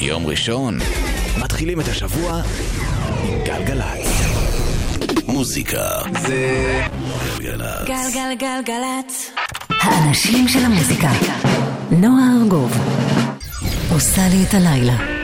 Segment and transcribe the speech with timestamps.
[0.00, 0.78] יום ראשון,
[1.38, 2.42] מתחילים את השבוע
[3.24, 4.06] עם גלגלצ.
[5.26, 5.88] מוזיקה
[6.20, 6.82] זה
[7.38, 7.88] גלגלצ.
[7.88, 9.30] גלגלגלגלצ.
[9.80, 11.10] האנשים של המוזיקה.
[11.90, 12.72] נועה ארגוב
[13.92, 15.15] עושה לי את הלילה.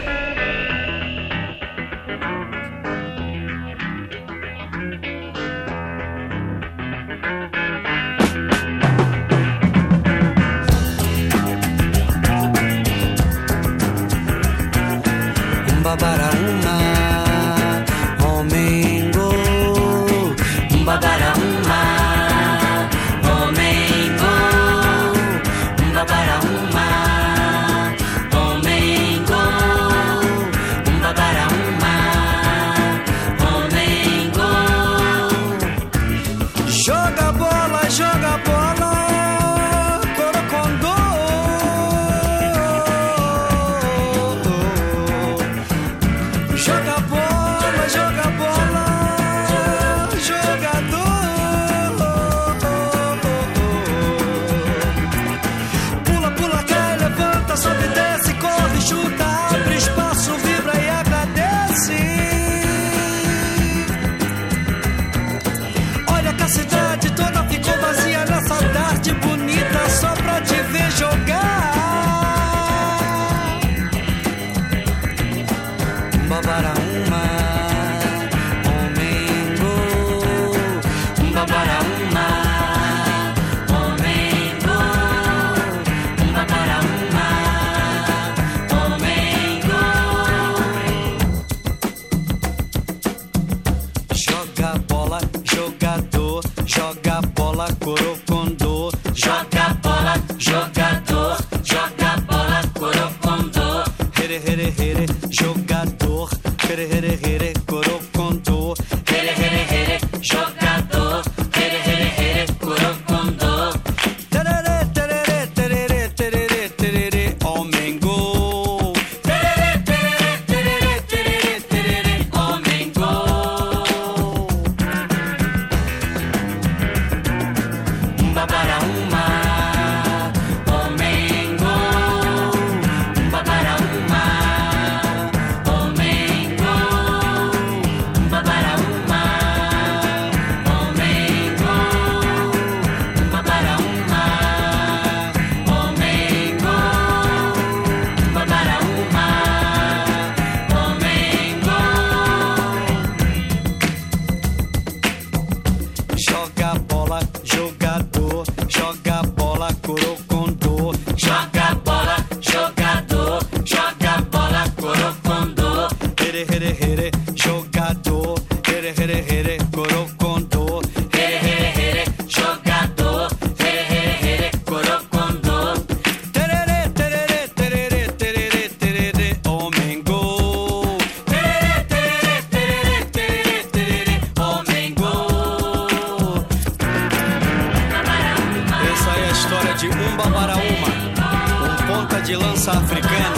[193.13, 193.37] Juveno,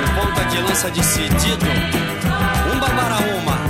[0.00, 1.66] um ponta de lança decidido,
[2.74, 3.60] um babara uma.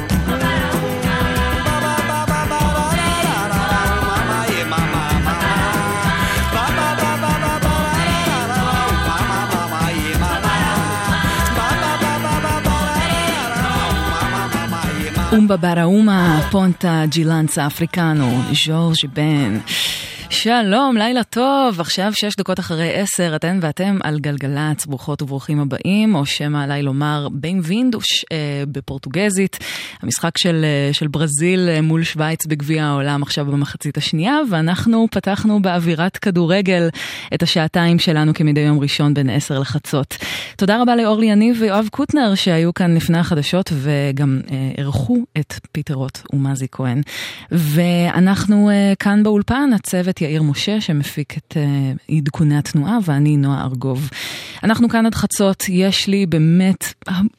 [15.32, 19.62] Umba Barauma, ponta de lança africano, George Ben.
[20.32, 26.14] שלום, לילה טוב, עכשיו שש דקות אחרי עשר, אתן ואתם על גלגלצ, ברוכות וברוכים הבאים,
[26.14, 29.58] או שמא עליי לומר בין וינדוש אה, בפורטוגזית,
[30.02, 35.62] המשחק של, אה, של ברזיל אה, מול שווייץ בגביע העולם עכשיו במחצית השנייה, ואנחנו פתחנו
[35.62, 36.88] באווירת כדורגל
[37.34, 40.16] את השעתיים שלנו כמדי יום ראשון בין עשר לחצות.
[40.56, 46.06] תודה רבה לאורלי יניב ויואב קוטנר שהיו כאן לפני החדשות וגם אה, אירחו את פיטר
[46.32, 47.00] ומזי כהן.
[47.50, 54.10] ואנחנו אה, כאן באולפן, הצוות יאיר משה שמפיק את uh, עדכוני התנועה ואני נועה ארגוב.
[54.62, 56.94] אנחנו כאן עד חצות, יש לי באמת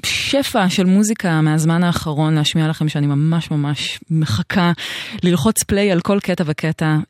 [0.05, 4.71] שפע של מוזיקה מהזמן האחרון להשמיע לכם שאני ממש ממש מחכה
[5.23, 7.05] ללחוץ פליי על כל קטע וקטע, uh,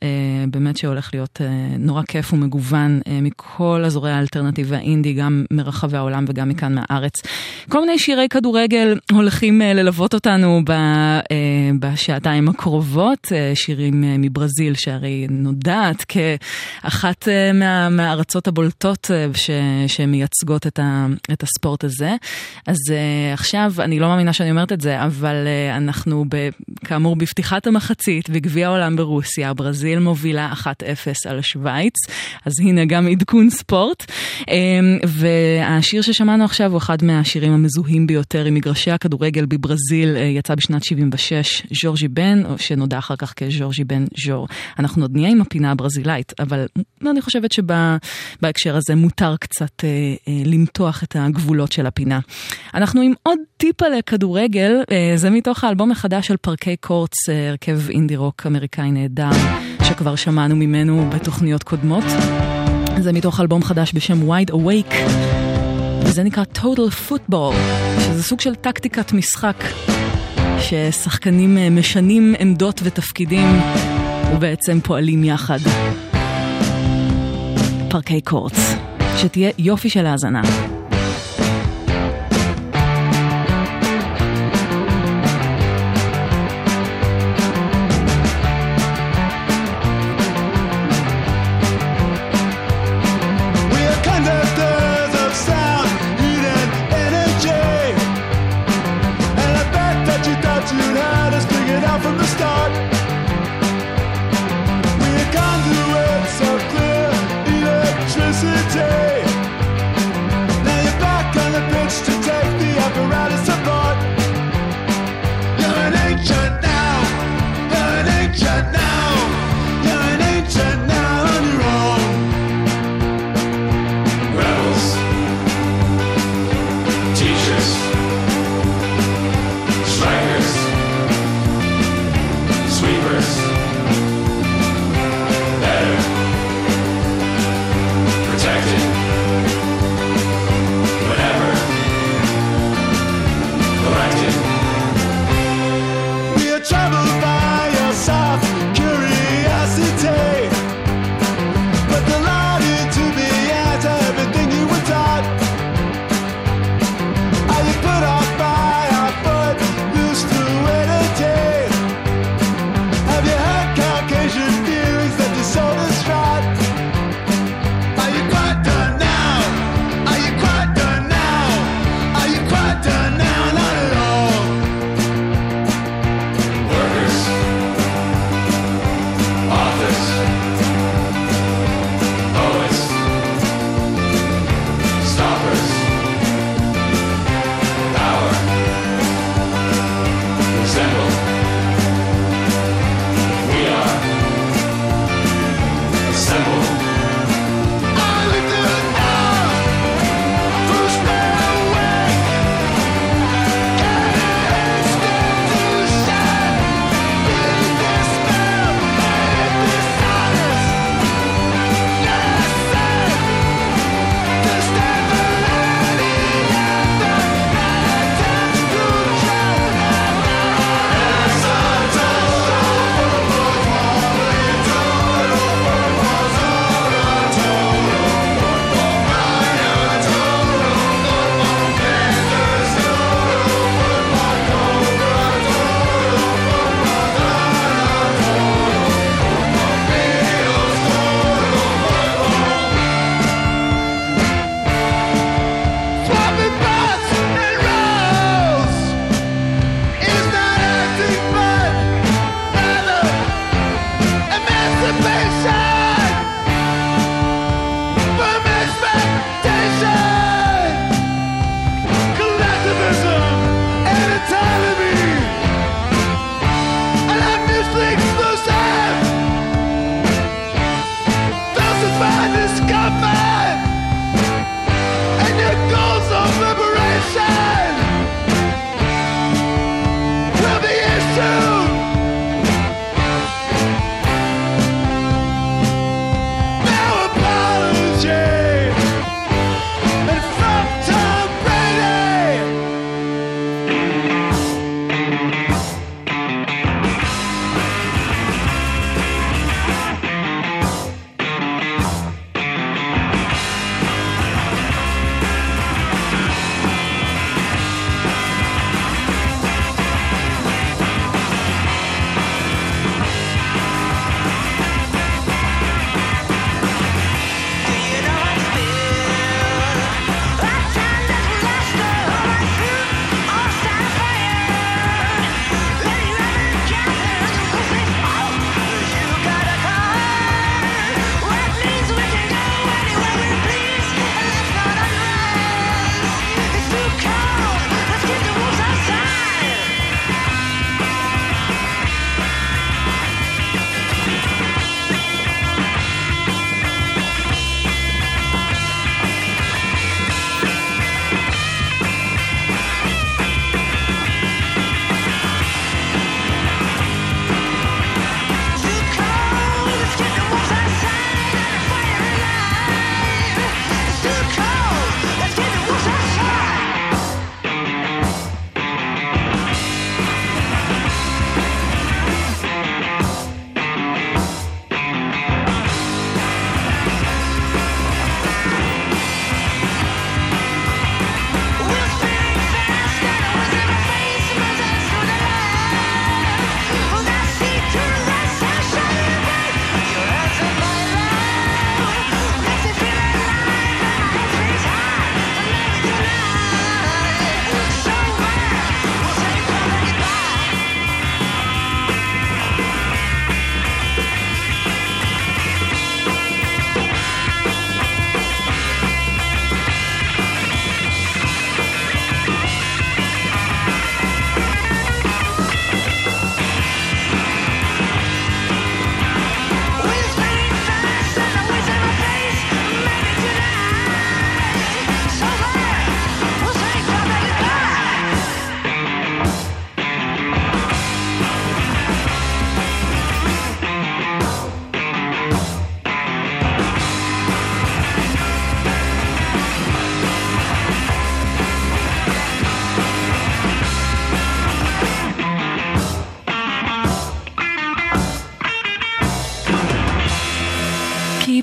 [0.52, 6.50] באמת שהולך להיות uh, נורא כיף ומגוון מכל אזורי האלטרנטיב והאינדי, גם מרחבי העולם וגם
[6.50, 7.14] מכאן מהארץ.
[7.70, 10.62] כל מיני שירי כדורגל הולכים ללוות אותנו
[11.80, 19.50] בשעתיים הקרובות, שירים מברזיל שהרי נודע יודעת כאחת מה, מהארצות הבולטות ש,
[19.88, 22.16] שמייצגות את, ה, את הספורט הזה.
[22.68, 22.78] אז
[23.34, 25.36] עכשיו, אני לא מאמינה שאני אומרת את זה, אבל
[25.78, 26.50] אנחנו ב,
[26.86, 30.66] כאמור בפתיחת המחצית בגביע העולם ברוסיה, ברזיל מובילה 1-0
[31.30, 31.96] על שווייץ,
[32.46, 34.12] אז הנה גם עדכון ספורט.
[35.04, 41.64] והשיר ששמענו עכשיו הוא אחד מהשירים המזוהים ביותר עם מגרשי הכדורגל בברזיל, יצא בשנת 76,
[41.82, 44.48] ז'ורג'י בן, שנודע אחר כך כז'ורג'י בן ז'ור.
[44.80, 46.66] אנחנו עוד נהיה עם הפינה הברזילאית, אבל
[47.10, 49.90] אני חושבת שבהקשר הזה מותר קצת אה,
[50.28, 52.20] אה, למתוח את הגבולות של הפינה.
[52.74, 57.90] אנחנו עם עוד טיפה לכדורגל, אה, זה מתוך האלבום החדש של פארקי קורטס, אה, הרכב
[57.90, 59.30] אינדי רוק אמריקאי נהדר,
[59.84, 62.04] שכבר שמענו ממנו בתוכניות קודמות.
[63.00, 64.96] זה מתוך אלבום חדש בשם Wide Awake,
[66.04, 67.56] וזה נקרא Total Football,
[68.00, 69.64] שזה סוג של טקטיקת משחק,
[70.60, 73.48] ששחקנים אה, משנים עמדות ותפקידים
[74.36, 75.60] ובעצם פועלים יחד.
[77.90, 78.76] פארקי קורטס,
[79.18, 80.42] שתהיה יופי של האזנה.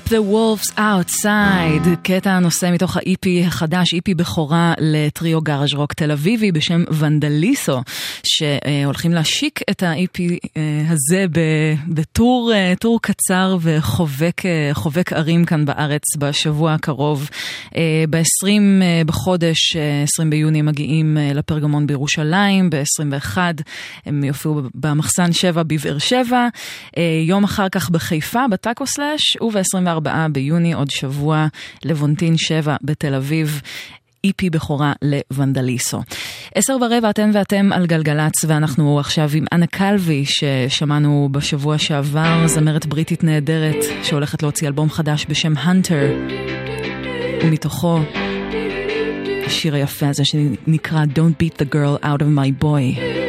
[0.09, 6.51] The Wolves Outside, קטע הנושא מתוך ה-EP החדש, EP בכורה לטריו גאראז' רוק תל אביבי
[6.51, 7.81] בשם ונדליסו,
[8.23, 10.19] שהולכים להשיק את ה-EP
[10.57, 11.25] אה, הזה
[11.87, 17.29] בטור אה, קצר וחובק ערים כאן בארץ בשבוע הקרוב.
[17.75, 18.61] אה, ב-20
[19.05, 23.37] בחודש, 20 ביוני, מגיעים לפרגמון בירושלים, ב-21
[24.05, 26.47] הם יופיעו במחסן 7 בבאר שבע,
[27.27, 29.98] יום אחר כך בחיפה, בטאקו סלאש, וב-24
[30.31, 31.47] ביוני, עוד שבוע,
[31.85, 33.61] לבונטין 7 בתל אביב.
[34.23, 36.01] איפי בכורה לוונדליסו.
[36.55, 42.85] עשר ורבע אתם ואתם על גלגלצ, ואנחנו עכשיו עם אנה קלוי, ששמענו בשבוע שעבר, זמרת
[42.85, 46.11] בריטית נהדרת, שהולכת להוציא אלבום חדש בשם הנטר,
[47.43, 47.99] ומתוכו
[49.45, 53.28] השיר היפה הזה שנקרא Don't beat the girl out of my boy.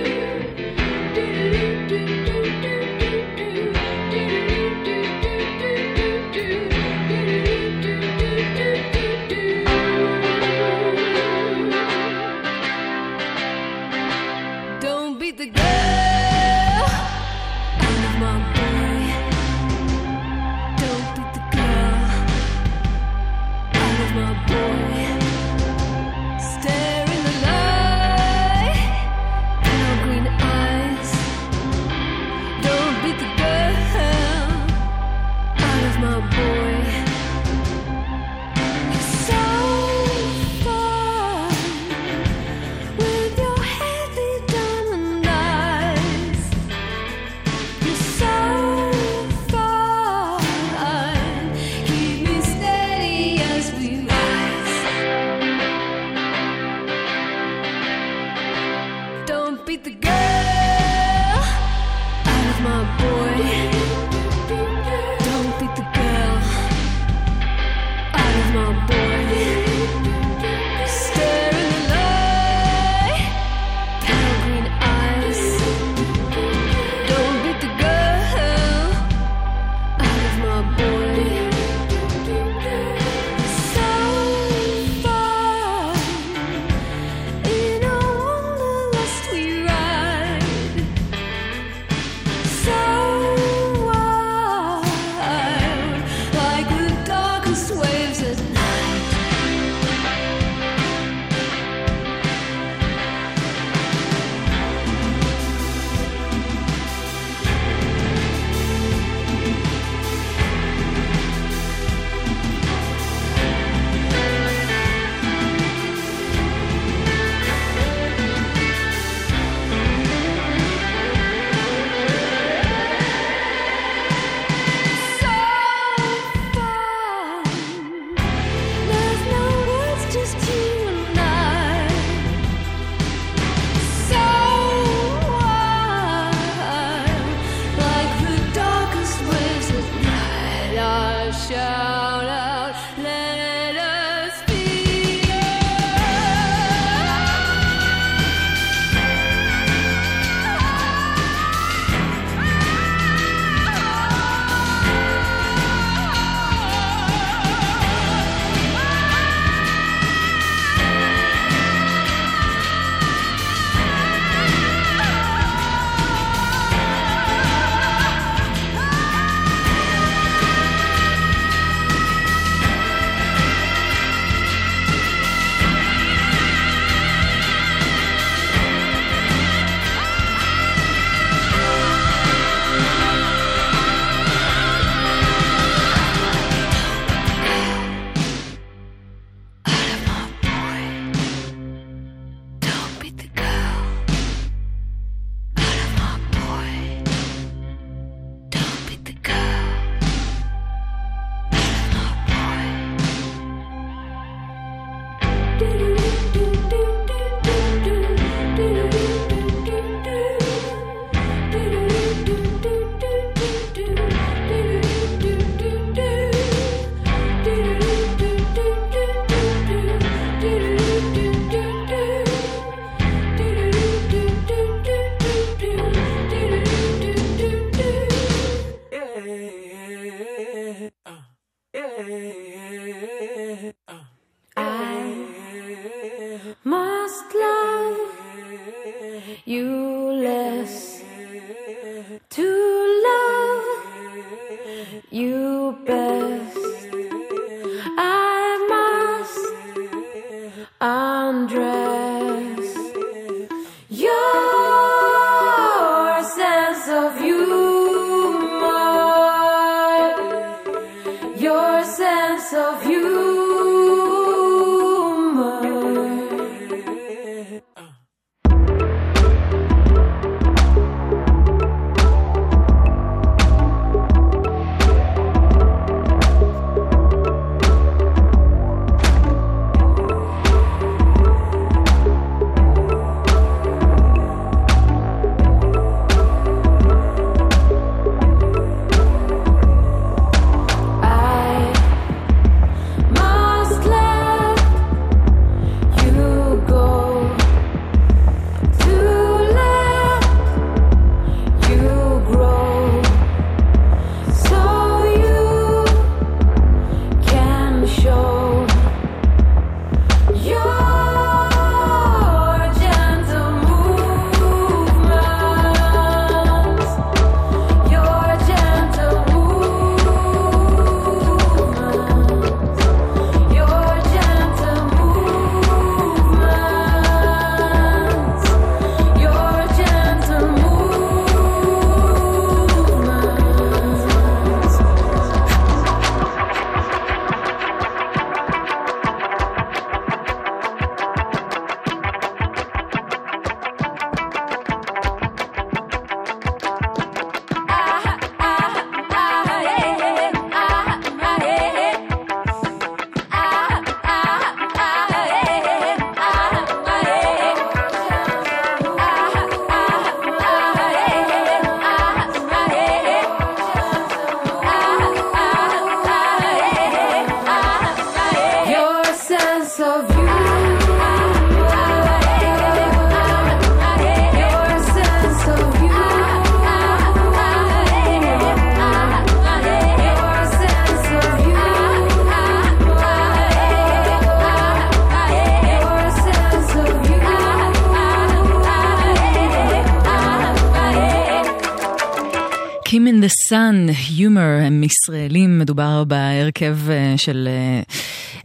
[393.51, 397.83] סאן, יומר, הם ישראלים, מדובר בהרכב אה, של, אה,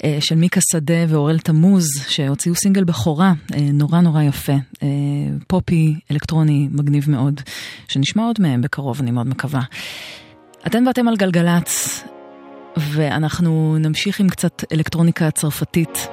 [0.03, 3.33] אה, של מיקה שדה ואורל תמוז, שהוציאו סינגל בכורה,
[3.73, 4.53] נורא נורא יפה,
[5.47, 7.41] פופי, אלקטרוני, מגניב מאוד,
[7.87, 9.61] שנשמע עוד מהם בקרוב, אני מאוד מקווה.
[10.67, 12.03] אתן ואתם על גלגלצ,
[12.77, 16.07] ואנחנו נמשיך עם קצת אלקטרוניקה צרפתית.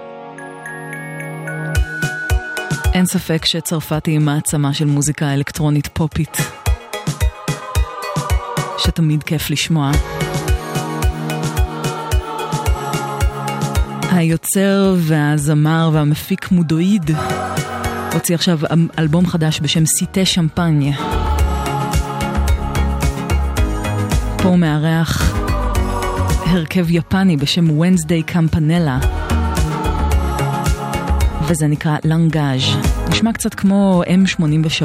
[2.95, 6.62] אין ספק שצרפת היא מעצמה של מוזיקה אלקטרונית פופית.
[8.85, 9.91] שתמיד כיף לשמוע.
[14.11, 17.11] היוצר והזמר והמפיק מודואיד
[18.13, 18.59] הוציא עכשיו
[18.99, 20.97] אלבום חדש בשם סיטה שמפניה.
[24.37, 25.35] פה הוא מארח
[26.47, 28.99] הרכב יפני בשם Wednesday קמפנלה
[31.49, 32.63] וזה נקרא לנגאז'
[33.09, 34.85] נשמע קצת כמו M83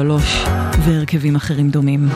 [0.84, 2.08] והרכבים אחרים דומים.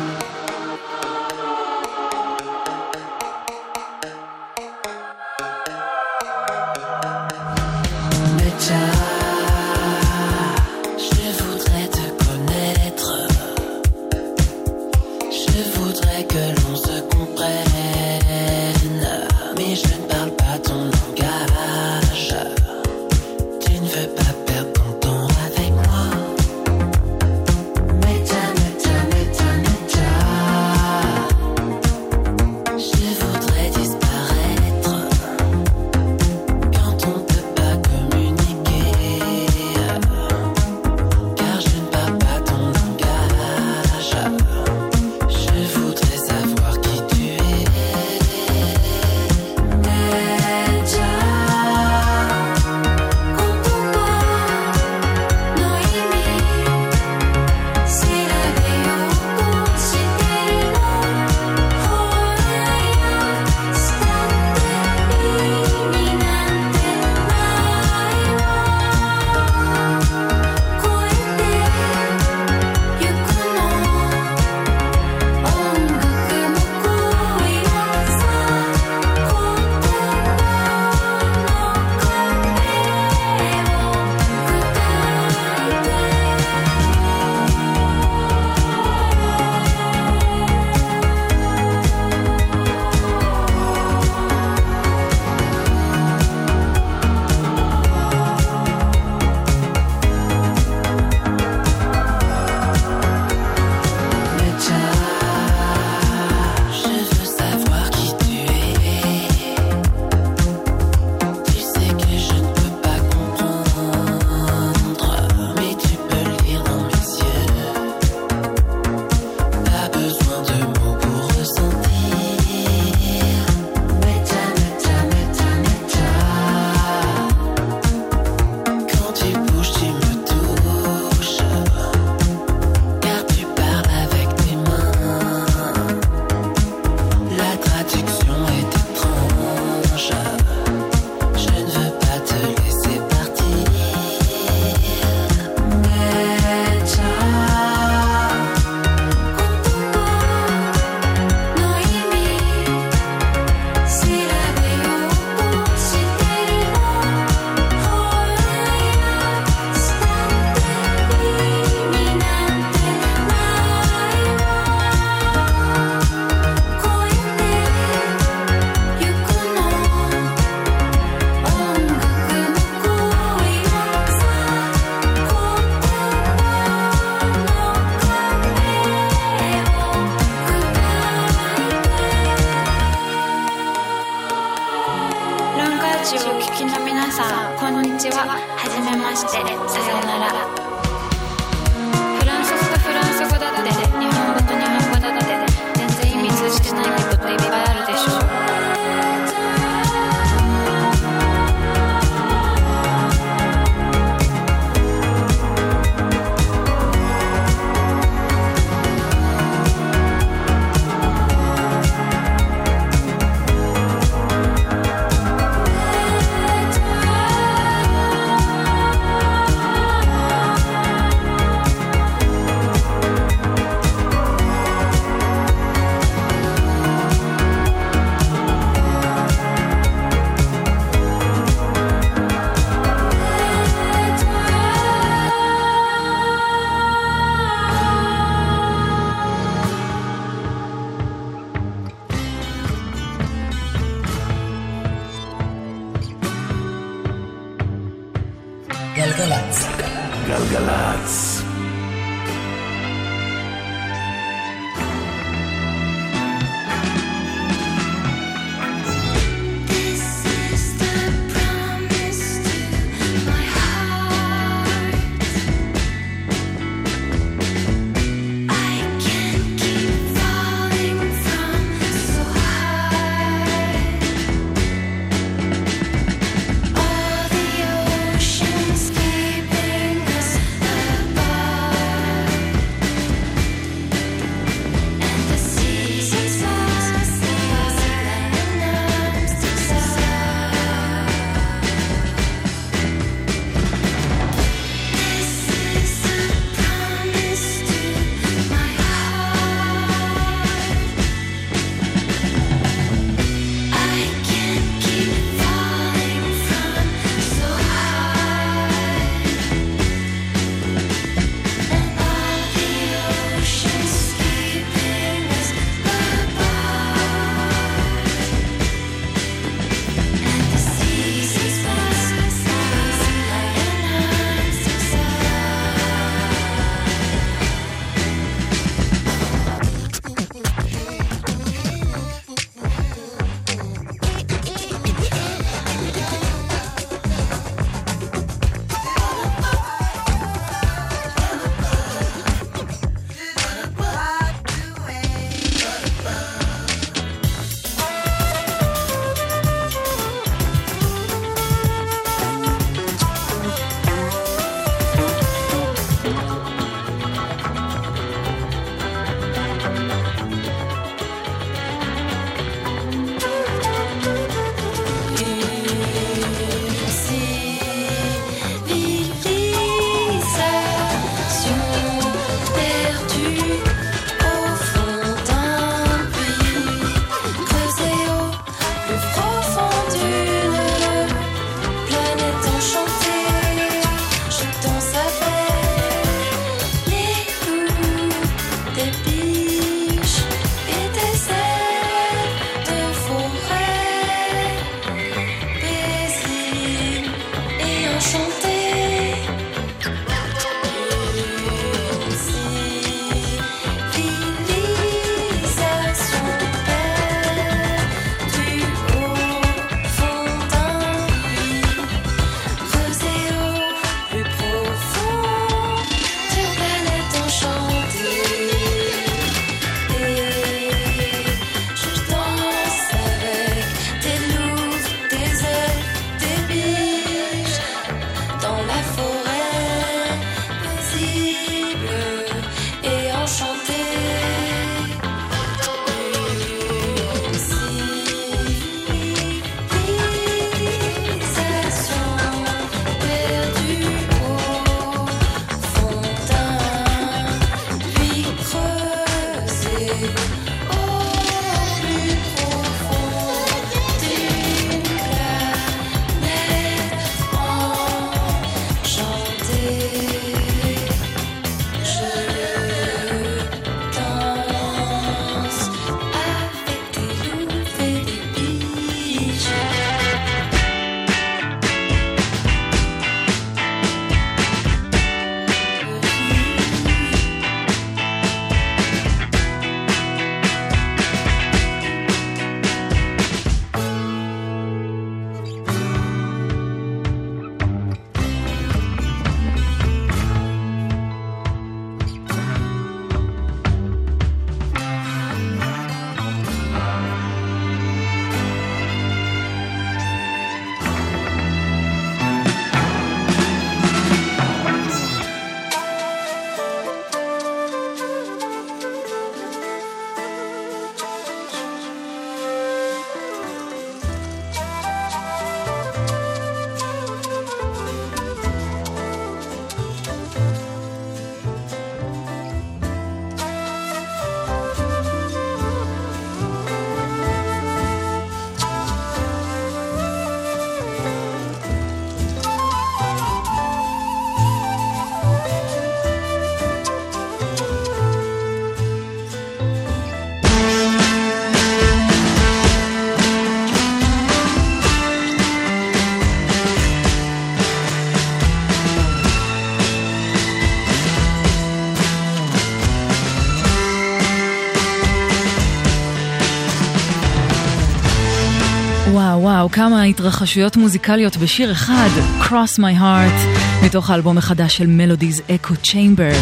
[559.73, 562.09] כמה התרחשויות מוזיקליות בשיר אחד,
[562.41, 563.49] Cross My Heart,
[563.85, 566.35] מתוך האלבום החדש של Melodies Echo Chamber.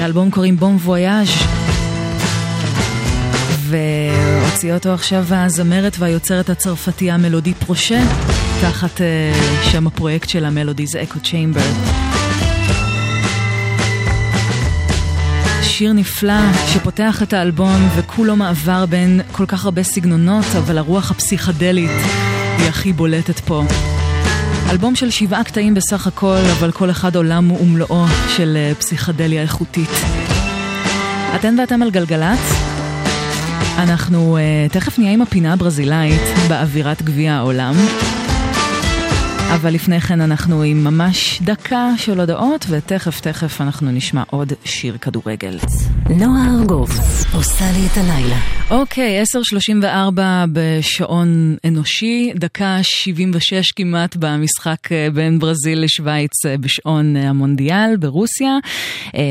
[0.00, 1.28] לאלבום קוראים בום וויאז'
[3.60, 8.00] והוציא אותו עכשיו הזמרת והיוצרת הצרפתייה מלודי פרושה,
[8.60, 12.03] תחת uh, שם הפרויקט של המלודיז אקו צ'יימבר.
[15.78, 21.90] שיר נפלא שפותח את האלבום וכולו מעבר בין כל כך הרבה סגנונות, אבל הרוח הפסיכדלית
[22.58, 23.62] היא הכי בולטת פה.
[24.70, 28.04] אלבום של שבעה קטעים בסך הכל, אבל כל אחד עולם ומלואו
[28.36, 29.90] של אה, פסיכדליה איכותית.
[31.34, 32.52] אתן ואתם על גלגלצ?
[33.78, 37.74] אנחנו uh, תכף נהיה עם הפינה הברזילאית באווירת גביע העולם.
[39.54, 44.98] אבל לפני כן אנחנו עם ממש דקה של הודעות, ותכף תכף אנחנו נשמע עוד שיר
[45.00, 45.58] כדורגל.
[46.10, 46.90] נועה ארגוב
[47.34, 48.36] עושה לי את הלילה.
[48.70, 50.20] אוקיי, 10.34
[50.52, 58.58] בשעון אנושי, דקה 76 כמעט במשחק אה, בין ברזיל לשוויץ אה, בשעון המונדיאל ברוסיה,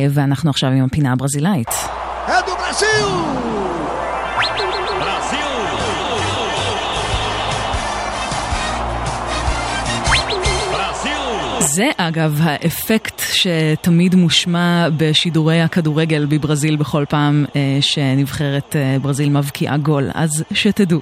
[0.09, 1.69] ואנחנו עכשיו עם הפינה הברזילאית.
[2.25, 3.52] אדו ברזיל!
[11.63, 19.77] זה אגב האפקט שתמיד מושמע בשידורי הכדורגל בברזיל בכל פעם אה, שנבחרת אה, ברזיל מבקיעה
[19.77, 20.99] גול, אז שתדעו.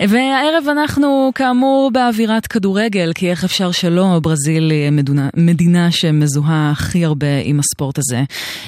[0.00, 7.04] והערב אנחנו כאמור באווירת כדורגל, כי איך אפשר שלא, ברזיל היא מדינה, מדינה שמזוהה הכי
[7.04, 8.22] הרבה עם הספורט הזה.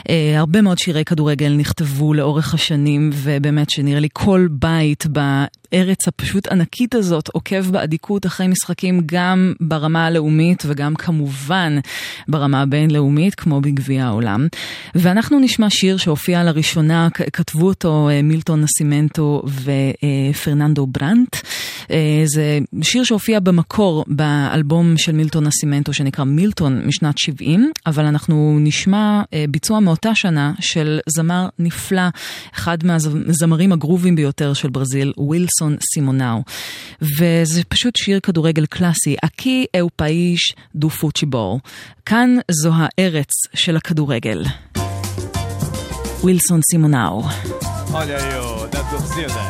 [0.09, 6.47] אה, הרבה מאוד שירי כדורגל נכתבו לאורך השנים, ובאמת שנראה לי כל בית בארץ הפשוט
[6.47, 11.14] ענקית הזאת עוקב באדיקות אחרי משחקים גם ברמה הלאומית וגם כמובן
[12.29, 14.47] ברמה הבינלאומית, כמו בגביע העולם.
[14.95, 19.43] ואנחנו נשמע שיר שהופיע לראשונה, כתבו אותו אה, מילטון נסימנטו
[20.33, 21.37] ופרננדו ברנט.
[21.91, 28.59] אה, זה שיר שהופיע במקור באלבום של מילטון נסימנטו שנקרא מילטון משנת 70, אבל אנחנו
[28.61, 32.03] נשמע אה, ביצוע מאותה שנה של זמר נפלא,
[32.55, 36.43] אחד מהזמרים הגרובים ביותר של ברזיל, ווילסון סימונאו.
[37.03, 41.60] וזה פשוט שיר כדורגל קלאסי, אקי אהו פאיש דו פוצ'יבור.
[42.06, 44.44] כאן זו הארץ של הכדורגל.
[46.22, 47.24] ווילסון סימונאו.
[47.94, 49.44] Olha aí, ô, da torcida.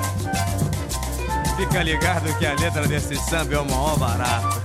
[1.57, 4.61] Fica ligado que a letra desse samba é o maior barato.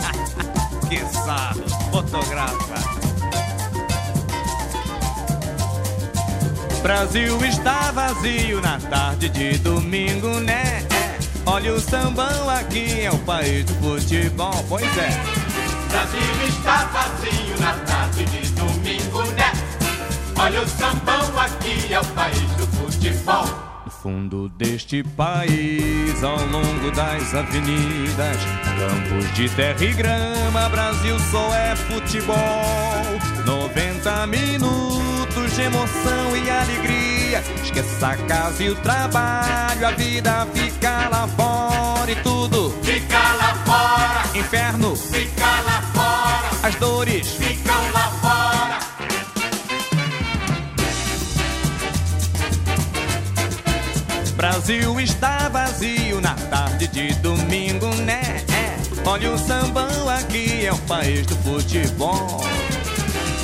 [0.87, 2.79] que sarro, fotografa.
[6.83, 10.85] Brasil está vazio na tarde de domingo, né?
[11.45, 15.44] Olha o sambão aqui, é o país do futebol, pois é.
[15.88, 19.52] Brasil está vazio na tarde de domingo, né?
[20.38, 23.46] Olha o sambão aqui, é o país do futebol.
[23.84, 28.36] No fundo deste país, ao longo das avenidas,
[28.78, 32.36] campos de terra e grama, Brasil só é futebol.
[33.44, 37.42] 90 minutos de emoção e alegria.
[37.62, 42.74] Esqueça a casa e o trabalho, a vida fica lá fora e tudo
[43.66, 47.28] fora, inferno, fica lá fora, as dores.
[47.32, 48.78] ficam lá fora.
[54.36, 58.44] Brasil está vazio na tarde de domingo, né?
[58.48, 58.76] É.
[59.08, 62.40] Olha o sambão aqui, é o país do futebol.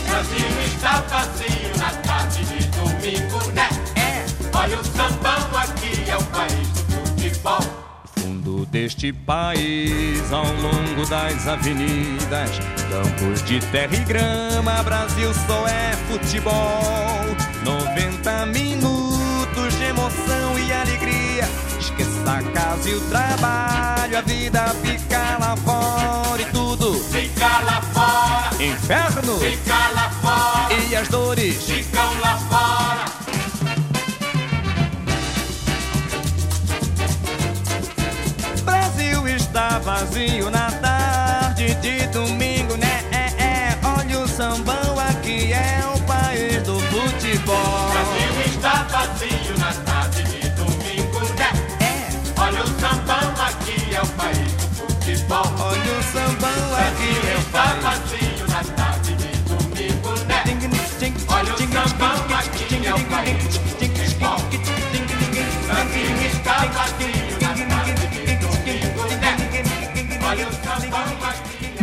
[0.08, 3.68] Brasil está vazio na tarde de domingo, né?
[3.96, 4.24] É.
[4.56, 7.91] Olha o sambão aqui, é o país do futebol.
[8.42, 12.50] Fundo deste país, ao longo das avenidas,
[12.90, 16.52] campos de terra e grama, Brasil só é futebol.
[17.64, 21.48] 90 minutos de emoção e alegria.
[21.78, 26.94] Esqueça a casa e o trabalho, a vida fica lá fora e tudo.
[26.94, 31.62] Fica lá fora, Inferno fica lá fora, e as dores.
[31.64, 33.21] ficam lá fora.
[39.52, 43.04] Está vazio na tarde de domingo, né?
[43.12, 43.78] É, é.
[43.84, 47.90] Olha o sambão aqui, é o país do futebol.
[47.90, 51.50] Brasil está vazio na tarde de domingo, né?
[51.80, 52.40] É.
[52.40, 55.44] Olha o sambão aqui, é o país do futebol.
[55.58, 57.82] Olha o sambão aqui, é o país.
[57.82, 58.11] vazio na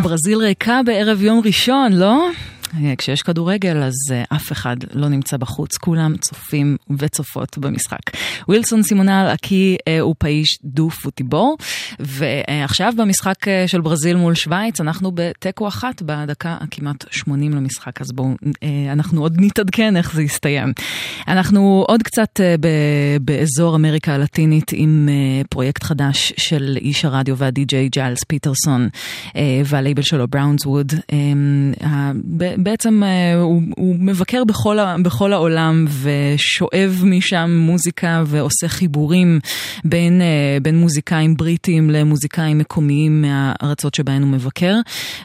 [0.02, 2.28] ברזיל ריקה בערב יום ראשון, לא?
[2.74, 8.00] אה, כשיש כדורגל אז אה, אף אחד לא נמצא בחוץ, כולם צופים וצופות במשחק.
[8.48, 11.58] ווילסון סימונל אקי אה, הוא פאיש דו פוטיבור,
[12.00, 13.36] ועכשיו במשחק
[13.68, 18.30] של ברזיל מול שווייץ אנחנו בתיקו אחת בדקה הכמעט 80 למשחק, אז בואו,
[18.92, 20.74] אנחנו עוד נתעדכן איך זה יסתיים.
[21.28, 22.40] אנחנו עוד קצת
[23.22, 25.10] באזור אמריקה הלטינית עם
[25.50, 28.90] פרויקט חדש של איש הרדיו והדי-ג'יי ג'יילס פיטרסון
[29.66, 30.94] והלייבל שלו בראונס ווד.
[32.60, 39.40] בעצם אה, הוא, הוא מבקר בכל, בכל העולם ושואב משם מוזיקה ועושה חיבורים
[39.86, 44.76] בין, אה, בין מוזיקאים בריטים למוזיקאים מקומיים מהארצות שבהן הוא מבקר.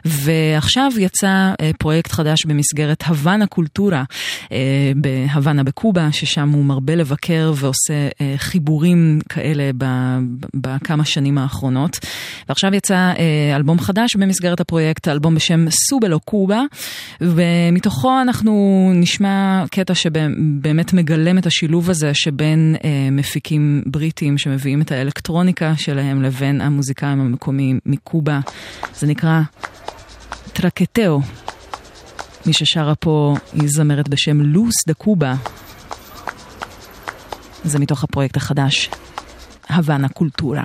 [0.05, 4.05] ועכשיו יצא אה, פרויקט חדש במסגרת הוואנה קולטורה
[4.97, 9.70] בהוואנה בקובה, ששם הוא מרבה לבקר ועושה חיבורים כאלה
[10.55, 11.99] בכמה שנים האחרונות.
[12.49, 13.12] ועכשיו יצא
[13.57, 16.62] אלבום חדש במסגרת הפרויקט, אלבום בשם סובלו קובה.
[17.25, 24.93] ומתוכו אנחנו נשמע קטע שבאמת מגלם את השילוב הזה שבין אה, מפיקים בריטים שמביאים את
[24.93, 28.41] האלקטרוניקה שלהם לבין המוזיקאים המקומיים מקובה.
[28.95, 29.41] זה נקרא
[30.53, 31.20] טרקטאו.
[32.47, 35.35] מי ששרה פה היא זמרת בשם לוס דה קובה.
[37.64, 38.91] זה מתוך הפרויקט החדש,
[39.70, 40.62] הוואנה קולטורה.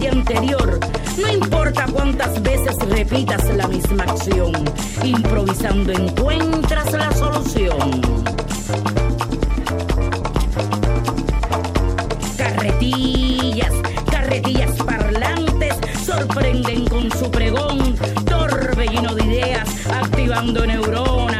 [0.00, 0.80] día anterior.
[1.18, 4.52] No importa cuántas veces repitas la misma acción,
[5.04, 8.00] improvisando encuentras la solución.
[12.36, 13.72] Carretillas,
[14.10, 17.94] carretillas parlantes sorprenden con su pregón,
[18.24, 21.39] torbellino de ideas, activando neuronas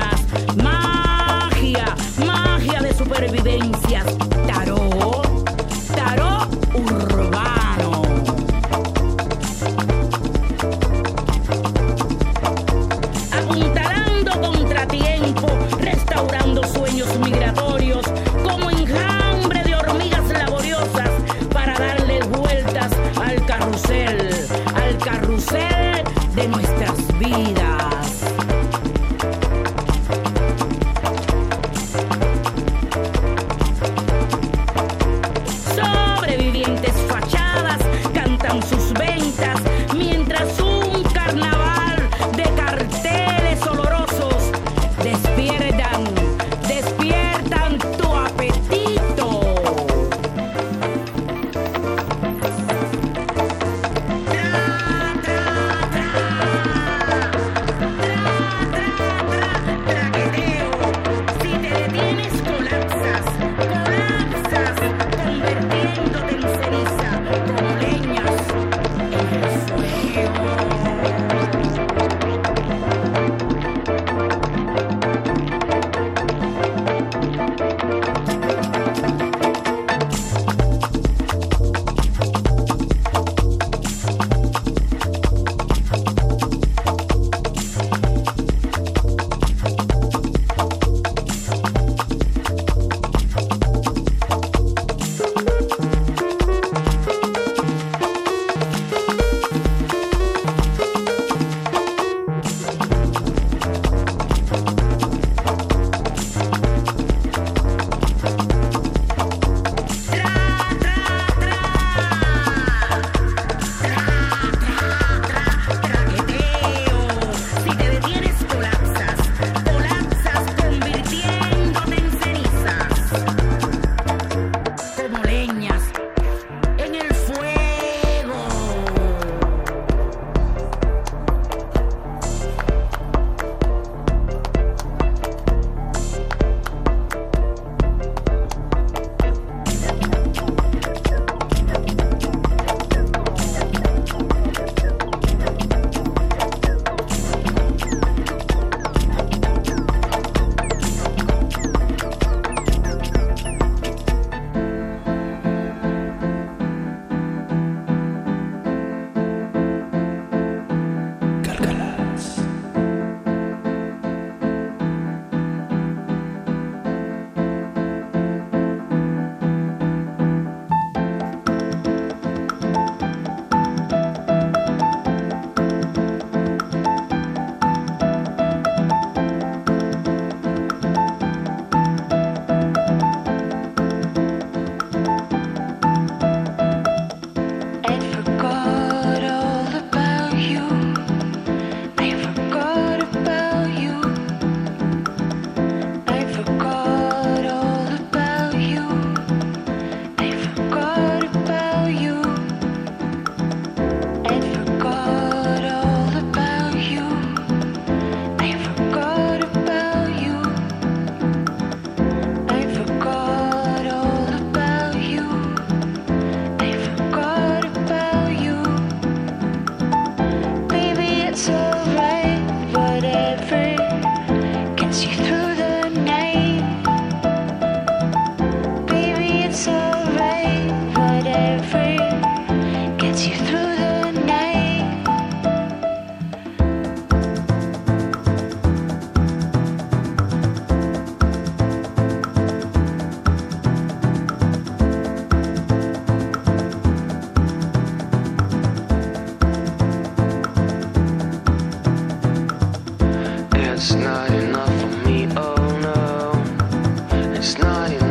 [257.70, 258.09] on.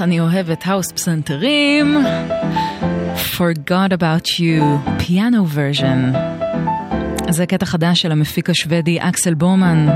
[0.00, 1.96] אני אוהבת house פסנתרים.
[3.36, 6.16] Forgot About You, piano version.
[7.30, 9.86] זה קטע חדש של המפיק השוודי אקסל בומן.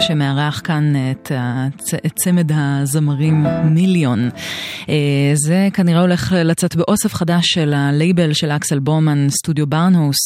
[0.00, 1.94] שמארח כאן את, הצ...
[1.94, 4.30] את צמד הזמרים Miljon.
[4.88, 4.94] אה,
[5.34, 10.16] זה כנראה הולך לצאת באוסף חדש של הלייבל של אקסל בומן, סטודיו ברנהוס,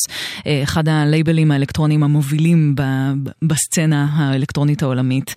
[0.47, 2.75] אה, אחד הלייבלים האלקטרוניים המובילים
[3.43, 5.35] בסצנה האלקטרונית העולמית.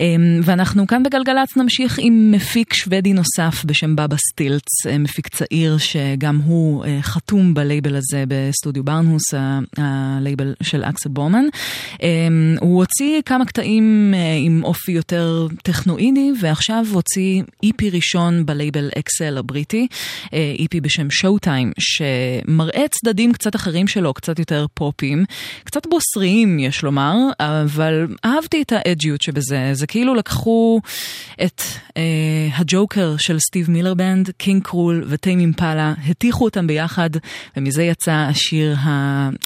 [0.00, 0.06] אה,
[0.42, 6.84] ואנחנו כאן בגלגלצ נמשיך עם מפיק שוודי נוסף בשם בבא סטילץ, מפיק צעיר שגם הוא
[7.00, 9.34] חתום בלייבל הזה בסטודיו ברנהוס,
[9.76, 11.44] הלייבל של אקסל בומן.
[12.60, 19.38] הוא הוציא כמה קטעים אה, עם אופי יותר טכנואידי, ועכשיו הוציא EP ראשון בלייבל XL
[19.38, 19.86] הבריטי,
[20.32, 25.24] EP בשם Showtime, שמראה צדדים קצת אחרים שלו, קצת יותר פופיים,
[25.64, 30.80] קצת בוסריים יש לומר, אבל אהבתי את ה edgy ות שבזה, זה כאילו לקחו
[31.42, 31.62] את
[31.96, 32.02] אה,
[32.56, 37.10] The Joker של Steve Miller Band, King Krule ו Tame Impala, הטיחו אותם ביחד,
[37.56, 38.76] ומזה יצא השיר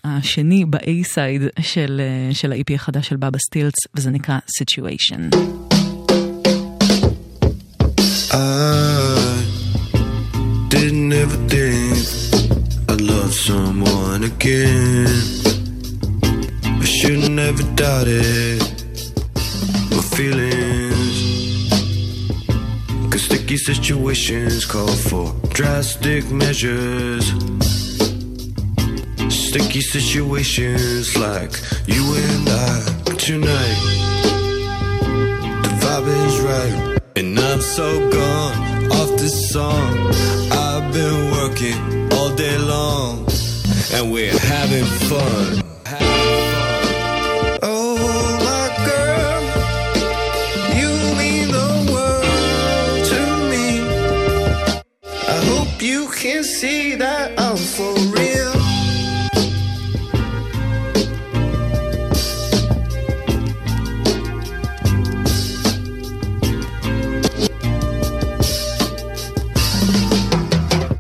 [0.05, 5.31] השני ב-A-side של, אה, של ה-EP החדש של בבא סטילץ, וזה נקרא Situation.
[8.31, 9.43] I
[10.69, 11.99] didn't ever think
[12.89, 15.07] I'd love someone again.
[16.83, 18.78] I should never doubted
[20.19, 21.71] feelings.
[23.09, 27.25] Cause sticky situations call for drastic measures.
[29.29, 31.53] Sticky situations like
[31.87, 32.75] you and I
[33.27, 33.81] tonight
[35.65, 36.99] The vibe is right.
[37.15, 39.93] And I'm so gone off this song.
[40.51, 43.25] I've been working all day long,
[43.95, 45.78] and we're having fun.
[56.39, 58.53] Can see that I'm for real.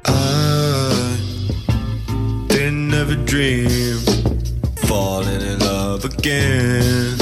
[0.04, 1.16] I
[2.48, 3.68] didn't ever dream,
[4.88, 7.16] falling in love again.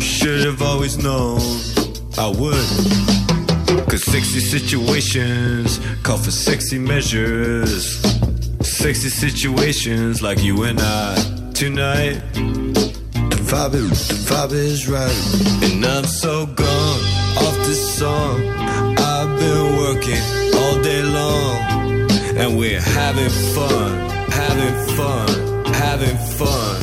[0.00, 1.40] Should have always known
[2.16, 3.19] I would.
[4.00, 8.00] Sexy situations call for sexy measures.
[8.60, 11.14] Sexy situations like you and I
[11.54, 12.20] tonight.
[12.32, 15.70] The vibe is, the vibe is right.
[15.70, 17.00] And I'm so gone
[17.44, 18.40] off this song.
[18.98, 20.22] I've been working
[20.56, 22.10] all day long.
[22.36, 26.80] And we're having fun having fun, having fun.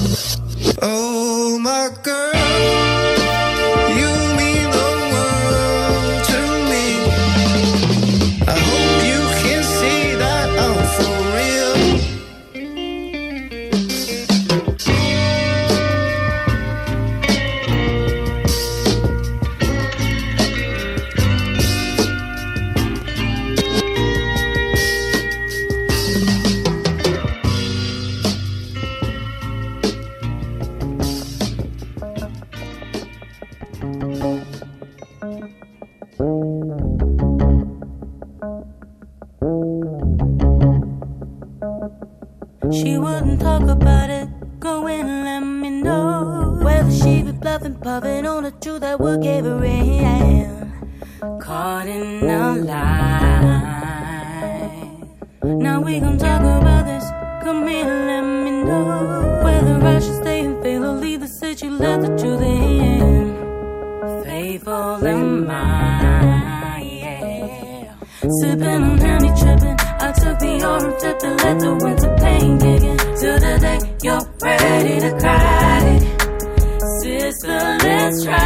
[0.82, 3.07] Oh, my girl.
[42.82, 44.30] She wouldn't talk about it.
[44.59, 49.23] Go and let me know whether she be bluffing, puffing on the truth that would
[49.23, 50.71] give her in.
[51.41, 53.88] Caught in a lie.
[55.43, 57.03] Now we gon' talk about this.
[57.43, 61.69] Come here, let me know whether I should stay and fail or leave the city.
[61.69, 64.23] Let the truth in.
[64.23, 67.95] Faithful am I, yeah.
[68.39, 69.76] Sipping on honey, tripping
[70.68, 72.97] orange, flipped and let the winter pain kick in.
[73.20, 75.82] Till the day you're ready to cry.
[77.01, 78.38] Sister, let's try.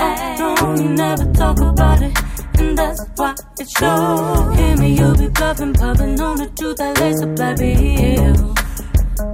[0.00, 2.12] Oh, no, you never talk about it.
[2.58, 4.56] And that's why it shows.
[4.56, 8.54] Hear me, you'll be bluffing, puffing on the truth that lays a black hill.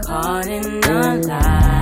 [0.05, 1.80] Caught in a lie,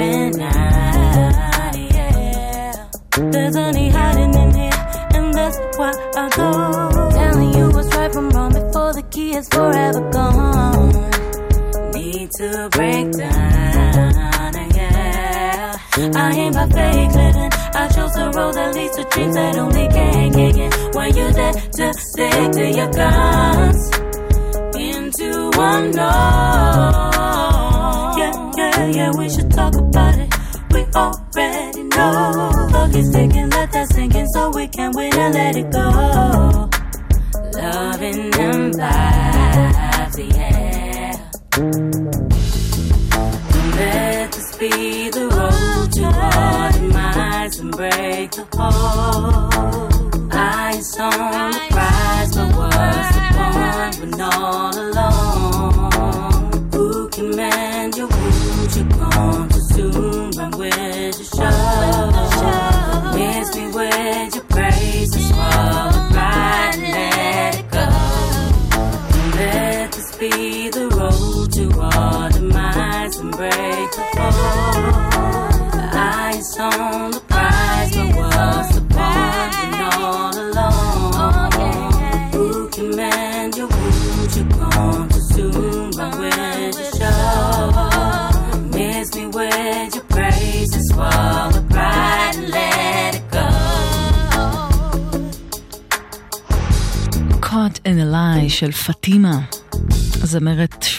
[0.00, 0.69] and I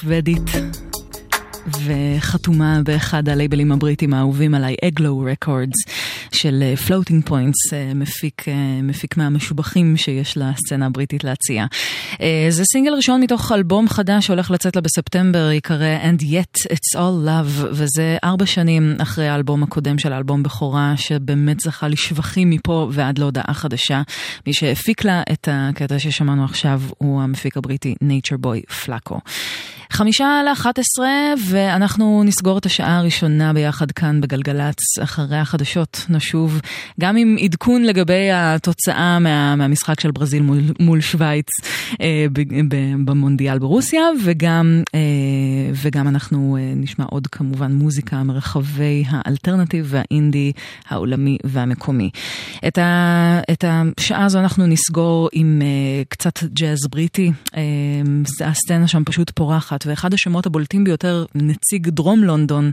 [0.02, 0.50] שוודית
[1.86, 5.78] וחתומה באחד הלייבלים הבריטים האהובים עליי, Eglo Records
[6.32, 11.66] של Floating Points, מפיק, אה, מפיק מהמשובחים שיש לסצנה הבריטית להציע.
[12.22, 16.98] אה, זה סינגל ראשון מתוך אלבום חדש שהולך לצאת לה בספטמבר, ייקרא And Yet It's
[16.98, 22.90] All Love, וזה ארבע שנים אחרי האלבום הקודם של האלבום בכורה, שבאמת זכה לשבחים מפה
[22.92, 24.02] ועד להודעה חדשה.
[24.48, 29.20] מי שהפיק לה את הקטע ששמענו עכשיו הוא המפיק הבריטי Nature Boy Flako.
[29.92, 36.62] חמישה לאחת עשרה, ואנחנו נסגור את השעה הראשונה ביחד כאן בגלגלצ, אחרי החדשות נשוב,
[37.00, 41.48] גם עם עדכון לגבי התוצאה מה, מהמשחק של ברזיל מול, מול שווייץ
[43.06, 45.00] במונדיאל ברוסיה, וגם, אה,
[45.74, 50.52] וגם אנחנו אה, נשמע עוד כמובן מוזיקה מרחבי האלטרנטיב והאינדי
[50.90, 52.10] העולמי והמקומי.
[52.68, 57.62] את, ה, את השעה הזו אנחנו נסגור עם אה, קצת ג'אז בריטי, אה,
[58.46, 59.84] הסצנה שם פשוט פורחת.
[59.88, 62.72] ואחד השמות הבולטים ביותר, נציג דרום לונדון,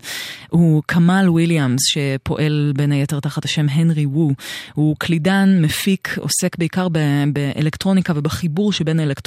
[0.51, 4.33] הוא קמאל וויליאמס, שפועל בין היתר תחת השם Henry Wu.
[4.75, 6.89] הוא קלידן, מפיק, עוסק בעיקר
[7.33, 9.18] באלקטרוניקה ובחיבור שבין אלקטרוניקה,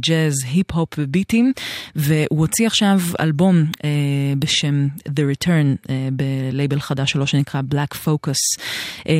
[0.00, 1.52] ג'אז, היפ-הופ וביטים,
[1.96, 3.90] והוא הוציא עכשיו אלבום אה,
[4.38, 8.62] בשם The Return, אה, בלייבל חדש שלו שנקרא Black Focus.
[9.08, 9.14] אה,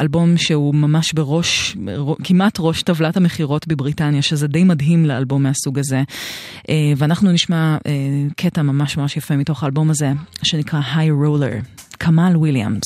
[0.00, 1.76] אלבום שהוא ממש בראש,
[2.24, 6.02] כמעט ראש טבלת המכירות בבריטניה, שזה די מדהים לאלבום מהסוג הזה.
[6.68, 7.92] אה, ואנחנו נשמע אה,
[8.36, 10.12] קטע ממש ממש יפה מתוך האלבום הזה,
[10.42, 11.52] שנקרא היי רולר,
[11.98, 12.82] כמאל וויליאמס.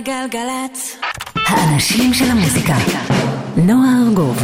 [0.00, 0.96] גלגלצ.
[1.46, 2.74] האנשים של המוזיקה.
[3.56, 4.38] נועה ארגוב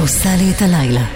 [0.00, 1.15] עושה לי את הלילה.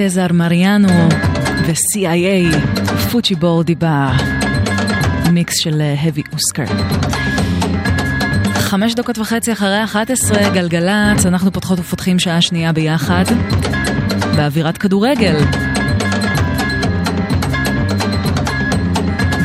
[0.00, 0.88] סזר מריאנו
[1.66, 2.56] ו-CIA,
[3.10, 3.74] פוצ'י בורדי
[5.24, 6.74] במיקס של heavy אוסקר.
[8.54, 13.24] חמש דקות וחצי אחרי 11, גלגלצ, אנחנו פותחות ופותחים שעה שנייה ביחד,
[14.36, 15.36] באווירת כדורגל.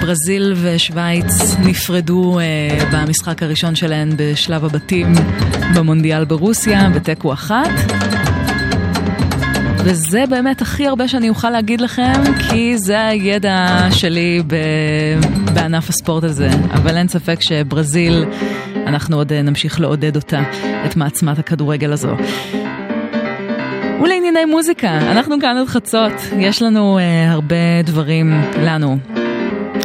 [0.01, 5.13] ברזיל ושווייץ נפרדו uh, במשחק הראשון שלהן בשלב הבתים
[5.75, 8.12] במונדיאל ברוסיה, בתיקו אחת.
[9.85, 12.13] וזה באמת הכי הרבה שאני אוכל להגיד לכם,
[12.49, 14.43] כי זה הידע שלי
[15.53, 16.49] בענף הספורט הזה.
[16.73, 18.25] אבל אין ספק שברזיל,
[18.87, 20.41] אנחנו עוד נמשיך לעודד אותה,
[20.85, 22.15] את מעצמת הכדורגל הזו.
[24.03, 28.97] ולענייני מוזיקה, אנחנו כאן עד חצות, יש לנו uh, הרבה דברים, לנו,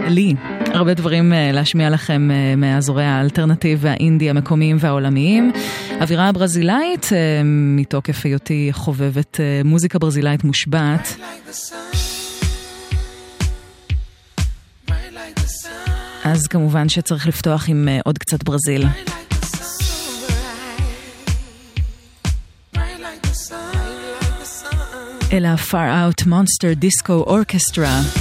[0.08, 0.34] לי,
[0.72, 5.52] הרבה דברים uh, להשמיע לכם uh, מאזורי האלטרנטיב והאינדי המקומיים והעולמיים.
[6.00, 7.10] אווירה ברזילאית, uh,
[7.44, 11.16] מתוקף היותי חובבת uh, מוזיקה ברזילאית מושבעת.
[16.24, 18.84] אז כמובן שצריך לפתוח עם uh, עוד קצת ברזיל.
[25.32, 28.18] אלה ה-Far Out Monster Disco Orchestra.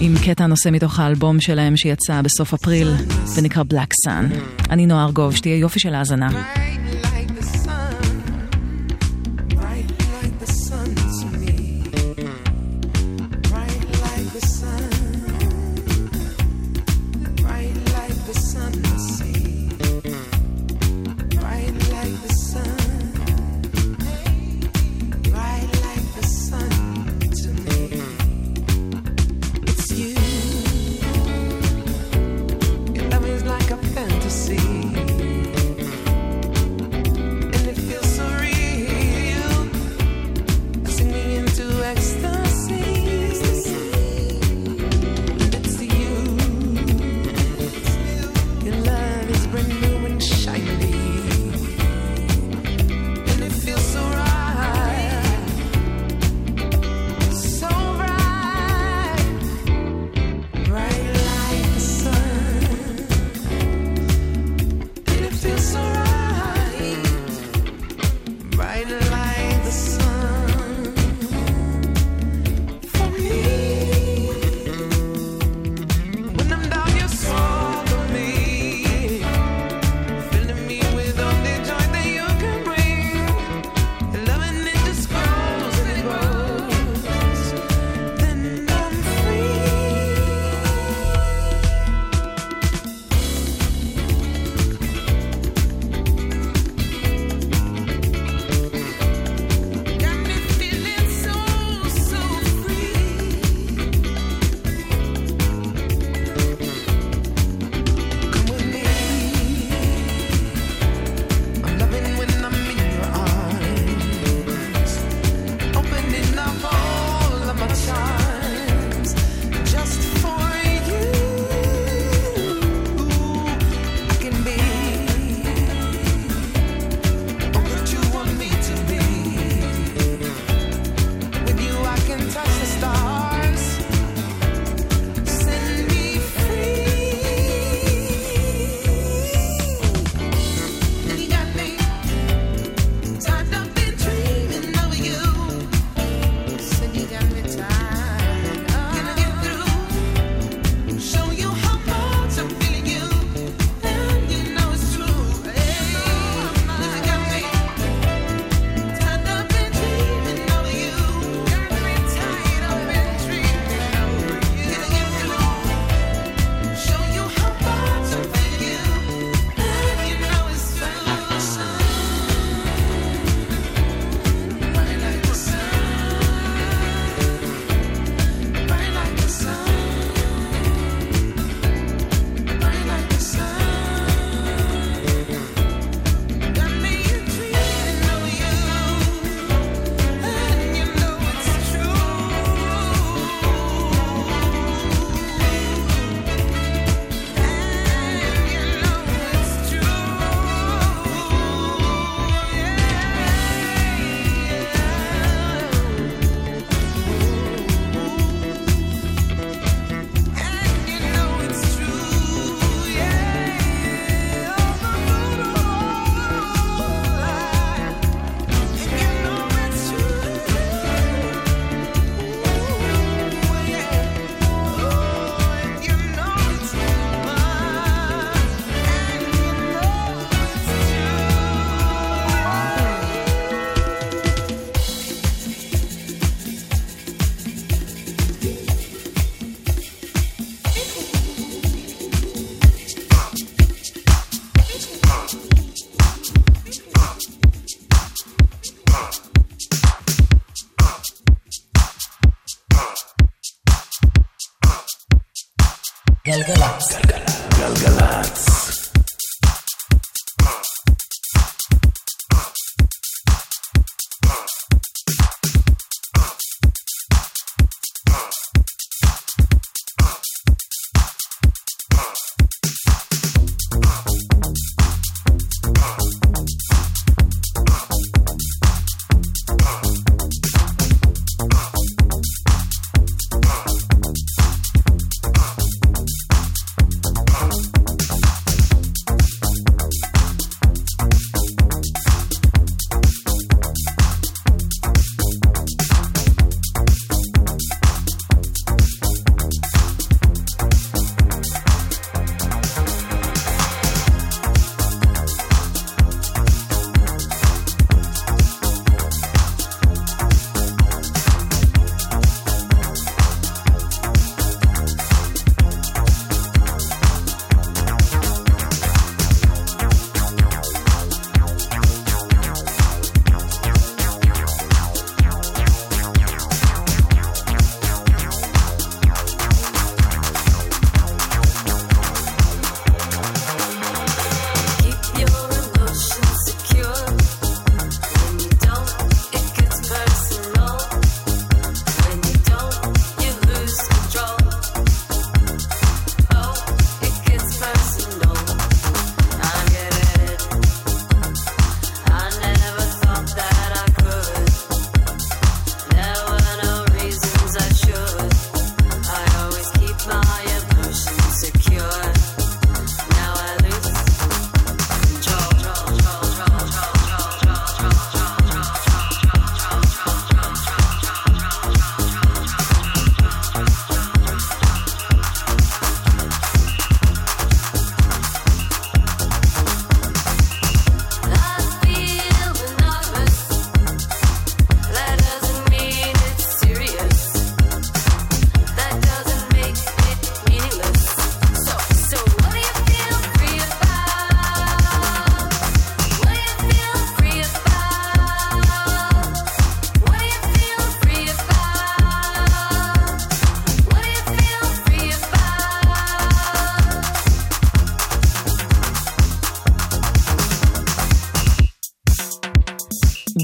[0.00, 2.88] עם קטע נושא מתוך האלבום שלהם שיצא בסוף אפריל
[3.36, 4.34] ונקרא Black Sun.
[4.70, 6.59] אני נועה ארגוב, שתהיה יופי של האזנה.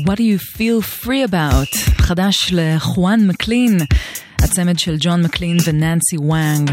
[0.05, 1.91] What do you feel free about?
[1.99, 3.79] חדש ל The Juan MacLean,
[4.39, 6.71] הצמד של ג'ון מקלין וננסי וואנג,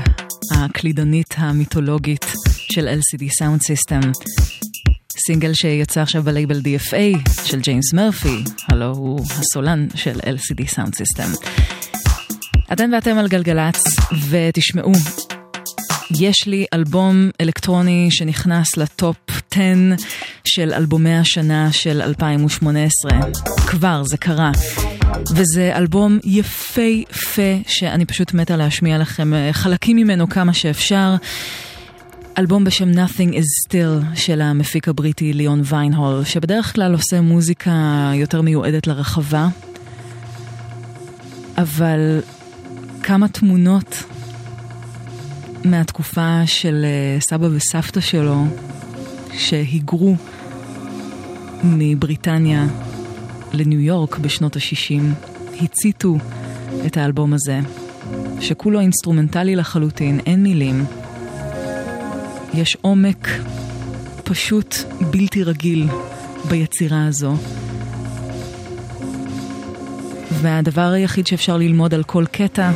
[0.51, 2.25] הקלידנית המיתולוגית
[2.71, 4.11] של LCD Soundsystem.
[5.25, 11.47] סינגל שיוצא עכשיו בלייבל DFA של ג'יימס מרפי, הלו הוא הסולן של LCD Soundsystem.
[12.73, 13.83] אתם ואתם על גלגלצ,
[14.29, 14.91] ותשמעו,
[16.11, 19.17] יש לי אלבום אלקטרוני שנכנס לטופ
[19.51, 19.61] 10
[20.45, 23.11] של אלבומי השנה של 2018.
[23.67, 24.51] כבר, זה קרה.
[25.35, 31.15] וזה אלבום יפהפה שאני פשוט מתה להשמיע לכם אה, חלקים ממנו כמה שאפשר.
[32.37, 37.71] אלבום בשם Nothing is Still של המפיק הבריטי ליאון ויינהול, שבדרך כלל עושה מוזיקה
[38.15, 39.47] יותר מיועדת לרחבה,
[41.57, 42.19] אבל
[43.03, 44.03] כמה תמונות
[45.65, 48.45] מהתקופה של אה, סבא וסבתא שלו
[49.37, 50.15] שהיגרו
[51.63, 52.65] מבריטניה
[53.53, 55.03] לניו יורק בשנות ה-60,
[55.61, 56.15] הציתו
[56.85, 57.59] את האלבום הזה,
[58.41, 60.85] שכולו אינסטרומנטלי לחלוטין, אין מילים.
[62.53, 63.27] יש עומק
[64.23, 64.75] פשוט
[65.11, 65.87] בלתי רגיל
[66.49, 67.35] ביצירה הזו.
[70.31, 72.71] והדבר היחיד שאפשר ללמוד על כל קטע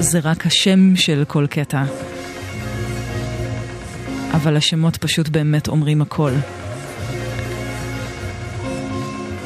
[0.00, 1.84] זה רק השם של כל קטע.
[4.32, 6.32] אבל השמות פשוט באמת אומרים הכל.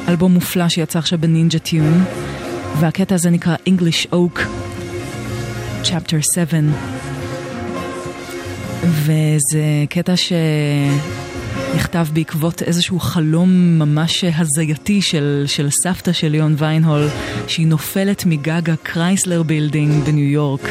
[0.07, 2.03] אלבום מופלא שיצא עכשיו בנינג'ה טיון,
[2.79, 4.39] והקטע הזה נקרא English Oak,
[5.83, 6.57] Chapter 7.
[8.83, 10.13] וזה קטע
[11.73, 17.07] שנכתב בעקבות איזשהו חלום ממש הזייתי של, של סבתא של ליאון ויינהול,
[17.47, 20.61] שהיא נופלת מגג ה Chrysler Building בניו יורק.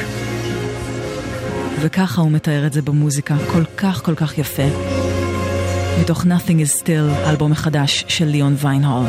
[1.81, 4.63] וככה הוא מתאר את זה במוזיקה, כל כך כל כך יפה.
[6.01, 9.07] מתוך Nothing is Still, אלבומו החדש של ליאון ויינהול.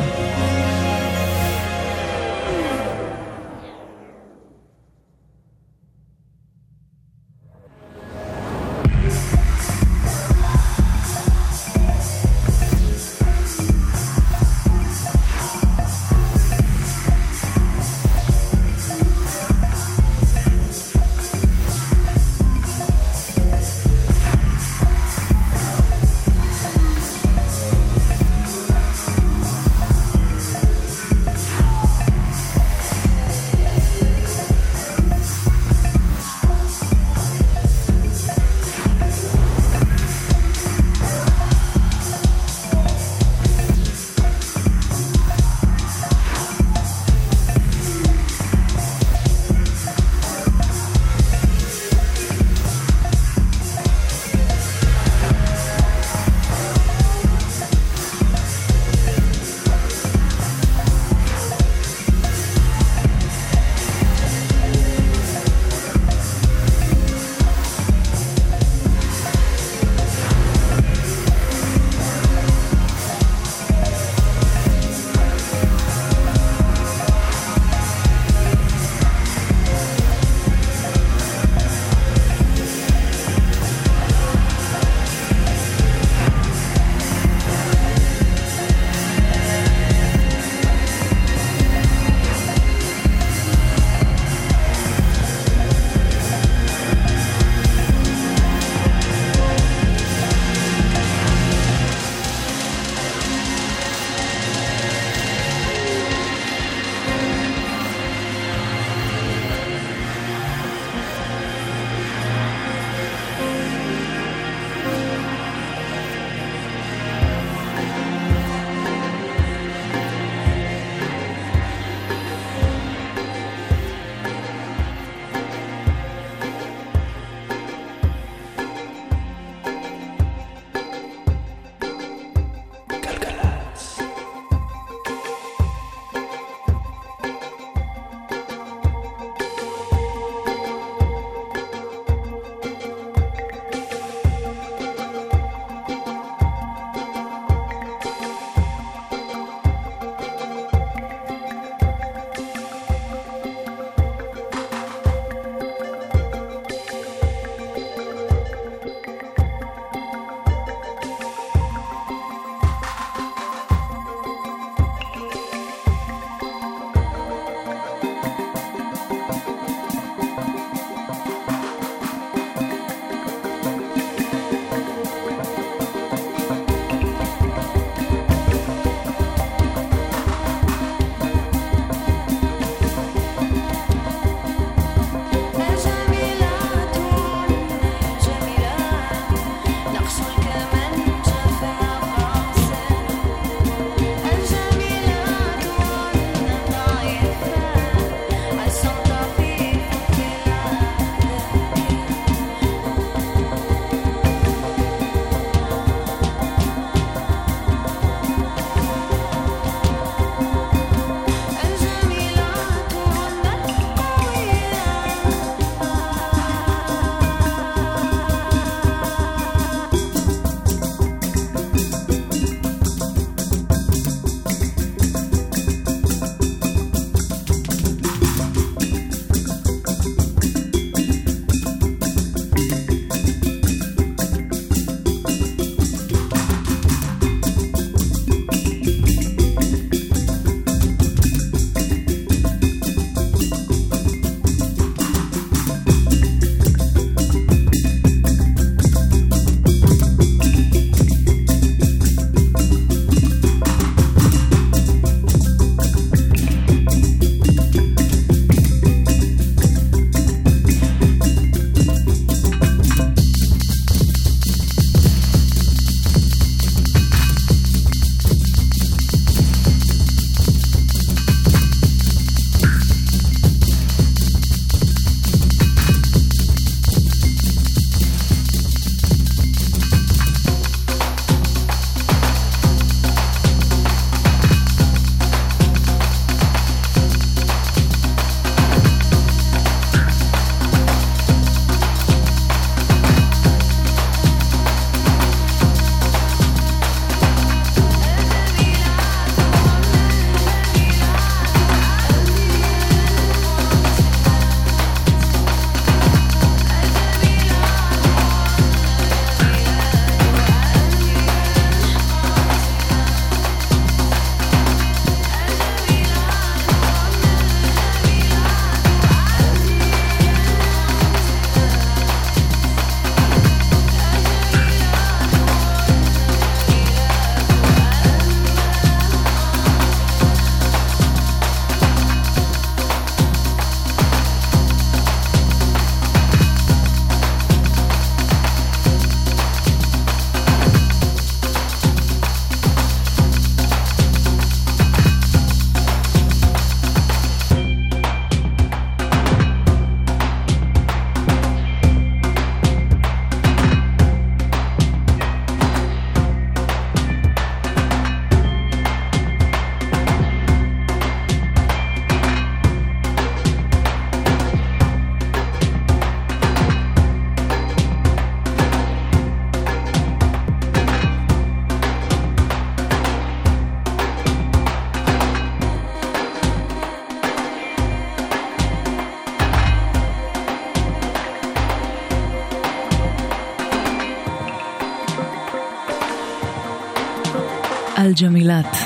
[388.14, 388.76] אל-ג'מילת,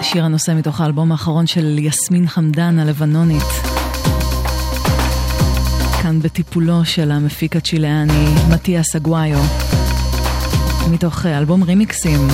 [0.00, 3.42] שיר הנושא מתוך האלבום האחרון של יסמין חמדן הלבנונית.
[6.02, 9.38] כאן בטיפולו של המפיק הצ'יליאני מתיאס אגוויו,
[10.90, 12.28] מתוך אלבום רימיקסים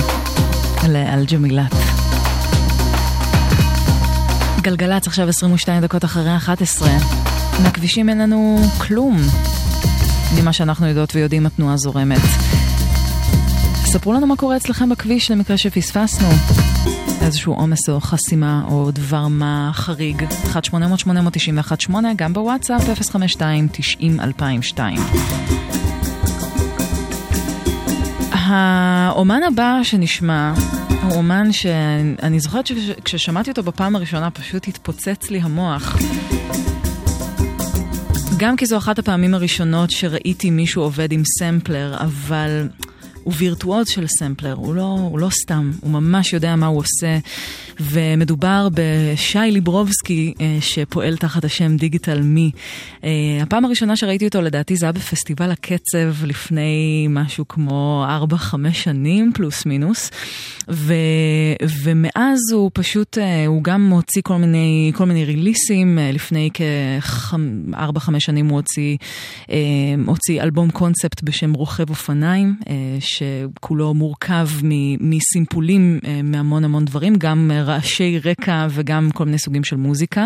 [0.89, 1.75] לאל-ג'מילת.
[4.61, 6.89] גלגלצ עכשיו 22 דקות אחרי 11.
[7.63, 9.17] מהכבישים אין לנו כלום.
[10.41, 12.42] ממה שאנחנו יודעות ויודעים התנועה זורמת.
[13.93, 16.27] ספרו לנו מה קורה אצלכם בכביש למקרה שפספסנו.
[17.21, 20.23] איזשהו עומס או חסימה או דבר מה חריג.
[21.89, 22.81] 1-800-891-8, גם בוואטסאפ
[23.41, 24.79] 052-90-2002.
[28.31, 30.53] האומן הבא שנשמע
[31.03, 35.97] הוא אומן שאני זוכרת שכששמעתי אותו בפעם הראשונה פשוט התפוצץ לי המוח.
[38.37, 42.67] גם כי זו אחת הפעמים הראשונות שראיתי מישהו עובד עם סמפלר, אבל
[43.23, 47.17] הוא וירטואוז של סמפלר, הוא לא, הוא לא סתם, הוא ממש יודע מה הוא עושה.
[47.83, 52.51] ומדובר בשי ליברובסקי אה, שפועל תחת השם דיגיטל מי.
[53.03, 53.09] אה,
[53.41, 59.65] הפעם הראשונה שראיתי אותו לדעתי זה היה בפסטיבל הקצב לפני משהו כמו 4-5 שנים פלוס
[59.65, 60.11] מינוס.
[60.69, 60.93] ו,
[61.83, 68.47] ומאז הוא פשוט, אה, הוא גם הוציא כל מיני, כל מיני ריליסים, לפני כ-4-5 שנים
[68.49, 68.97] הוא הוציא,
[70.05, 72.55] הוציא אלבום קונספט בשם רוכב אופניים,
[72.99, 74.49] שכולו מורכב
[74.99, 80.25] מסימפולים מהמון המון דברים, גם רעשי רקע וגם כל מיני סוגים של מוזיקה.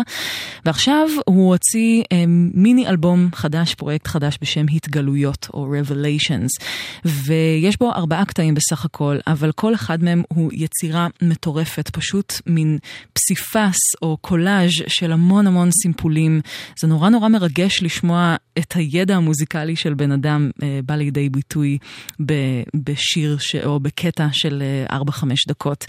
[0.64, 6.64] ועכשיו הוא הוציא אה, מיני אלבום חדש, פרויקט חדש בשם התגלויות או Revelations.
[7.04, 12.78] ויש בו ארבעה קטעים בסך הכל, אבל כל אחד מהם הוא יצירה מטורפת, פשוט מין
[13.12, 16.40] פסיפס או קולאז' של המון המון סימפולים.
[16.80, 21.78] זה נורא נורא מרגש לשמוע את הידע המוזיקלי של בן אדם אה, בא לידי ביטוי
[22.74, 25.86] בשיר ש, או בקטע של 4-5 אה, דקות.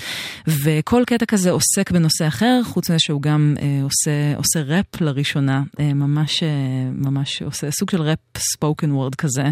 [0.47, 5.01] וכל קטע כזה הזה עוסק בנושא אחר, חוץ מזה שהוא גם אה, עושה, עושה ראפ
[5.01, 6.49] לראשונה, אה, ממש, אה,
[6.93, 9.43] ממש עושה סוג של ראפ ספוקן וורד כזה.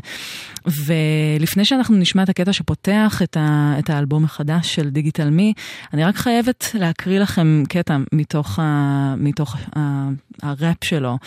[0.66, 5.54] ולפני שאנחנו נשמע את הקטע שפותח את, ה, את האלבום החדש של דיגיטל מי,
[5.94, 10.10] אני רק חייבת להקריא לכם קטע מתוך, ה, מתוך ה,
[10.44, 11.18] הראפ שלו.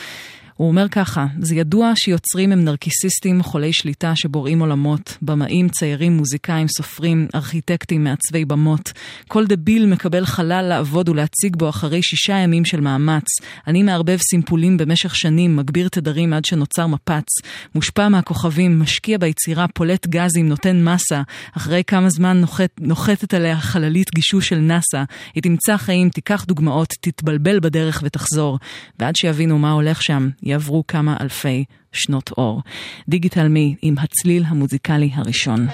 [0.61, 6.69] הוא אומר ככה, זה ידוע שיוצרים הם נרקיסיסטים חולי שליטה שבוראים עולמות, במאים, ציירים, מוזיקאים,
[6.69, 8.93] סופרים, ארכיטקטים, מעצבי במות.
[9.28, 13.24] כל דביל מקבל חלל לעבוד ולהציג בו אחרי שישה ימים של מאמץ.
[13.66, 17.27] אני מערבב סימפולים במשך שנים, מגביר תדרים עד שנוצר מפץ.
[17.74, 21.23] מושפע מהכוכבים, משקיע ביצירה, פולט גזים, נותן מסה.
[21.57, 25.03] אחרי כמה זמן נוחת, נוחתת עליה חללית גישוש של נאסא.
[25.35, 28.59] היא תמצא חיים, תיקח דוגמאות, תתבלבל בדרך ותחזור.
[28.99, 32.62] ועד שיבינו מה הולך שם, יעברו כמה אלפי שנות אור.
[33.09, 35.66] דיגיטל מי עם הצליל המוזיקלי הראשון.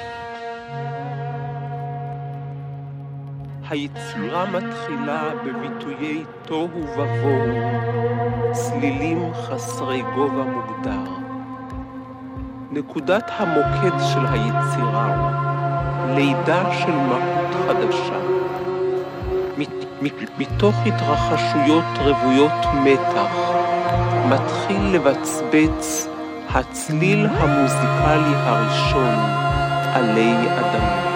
[3.70, 7.73] היצירה מתחילה בביטויי תוהו ובוהו,
[8.53, 11.12] צלילים חסרי גובה מוגדר.
[12.70, 15.32] נקודת המוקד של היצירה,
[16.16, 18.36] לידה של מהות חדשה.
[20.39, 22.53] מתוך התרחשויות רוויות
[22.85, 23.66] מתח,
[24.31, 26.09] מתחיל לבצבץ
[26.55, 29.15] הצליל המוזיקלי הראשון
[29.94, 31.07] עלי אדמות.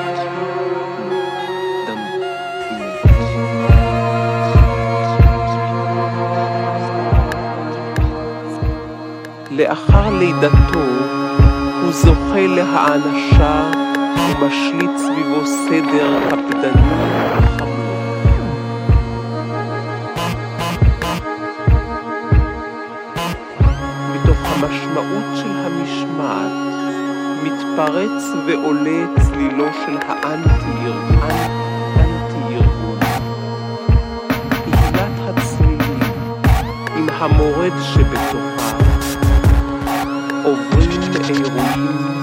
[9.51, 10.81] לאחר לידתו
[11.83, 13.71] הוא זוכה להענשה
[14.17, 17.70] ומשליט סביבו סדר קפדני
[24.63, 26.53] המשמעות של המשמעת
[27.43, 31.41] מתפרץ ועולה צלילו של האנטי-ארגון.
[37.23, 38.79] המורד שבתוכה
[40.45, 42.20] עוברים לאירועים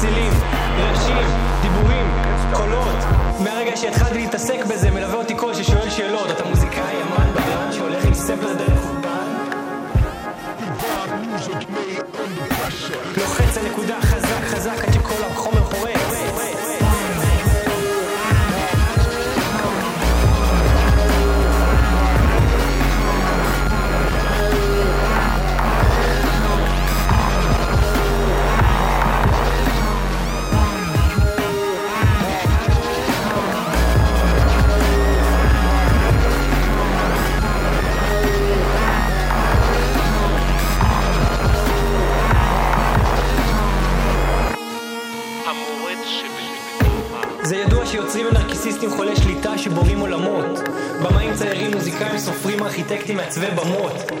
[0.00, 0.32] צלילים,
[0.78, 1.26] רעשים,
[1.62, 2.06] דיבורים,
[2.52, 2.96] קולות.
[3.40, 5.17] מהרגע שהתחלתי להתעסק בזה, מלווה
[52.88, 54.12] סופרים, ארכיטקטים, מעצבי במות.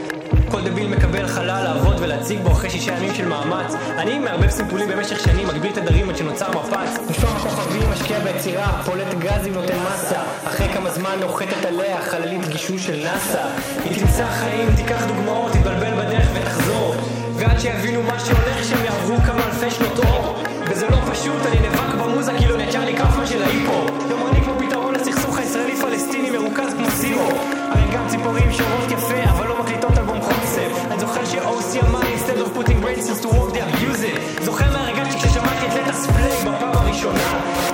[0.50, 3.74] כל דביל מקבל חלל לעבוד ולהציג בו אחרי שישה ימים של מאמץ.
[3.98, 7.10] אני מערבב סימפולים במשך שנים, מגביל תדרים עד שנוצר מפץ.
[7.10, 10.22] משפם הכוכבים, משקיע ביצירה, פולט גזים, נותן מסה.
[10.44, 13.42] אחרי כמה זמן נוחתת עליה חללית גישוש של נאסא.
[13.84, 16.94] היא תמצא חיים, תיקח דוגמאות, תתבלבל בדרך ותחזור.
[17.36, 20.42] ועד שיבינו מה שהולך שהם יעברו כמה אלפי שנות אור.
[20.70, 23.86] וזה לא פשוט, אני נאבק במוזה כאילו אני צ'ארלי קאופמן של ההיפו.
[24.10, 27.57] יומרני כמו פתרון לסכסוך הישראלי-פלסטיני מרוכז כמו סירו.
[27.94, 30.70] גם ציפורים שורות יפה, אבל לא מקליטות אלבום חוסף.
[30.90, 34.44] אני זוכר ש-OC אמר instead of putting brain cells to work they abuse it.
[34.44, 37.20] זוכר מהרגע שכששמעתי את לטס פליי בפעם הראשונה.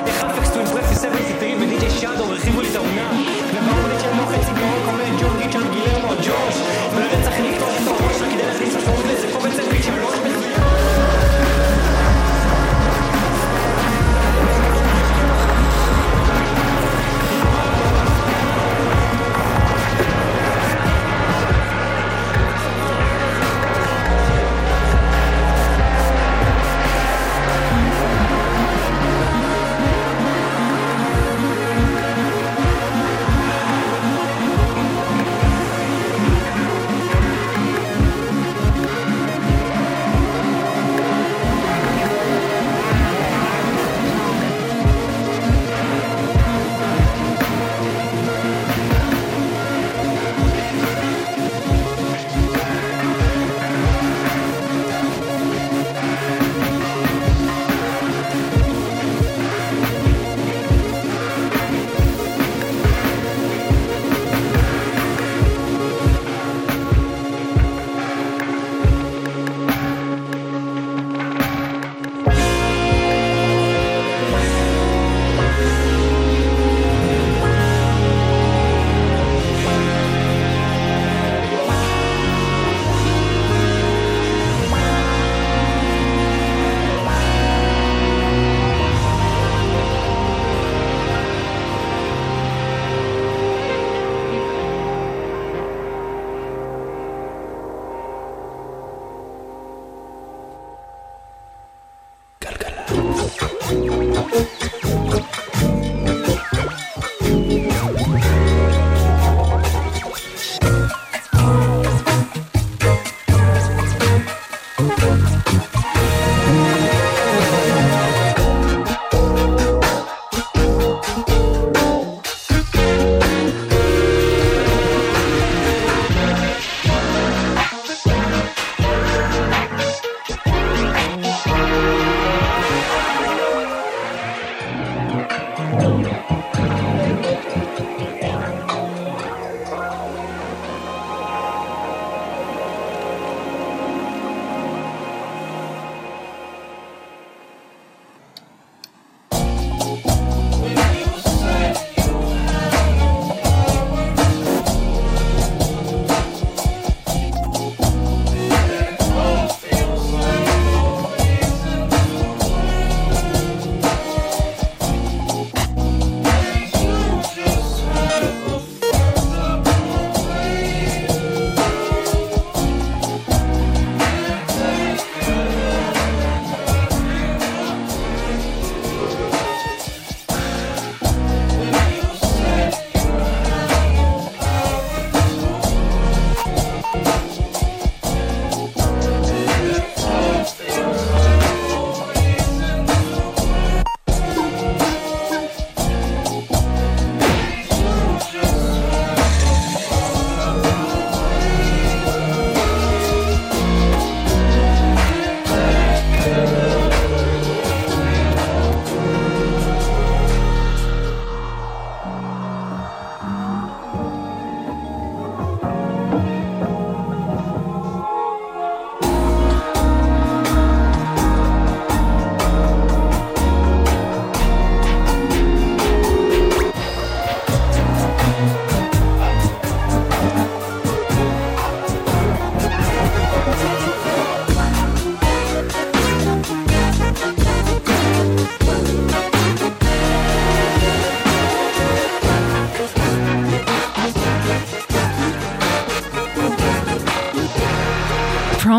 [0.06, 2.76] איך אפקס טו אימפרפי 73 ודי.ג'יי שאדו הרחיבו לי את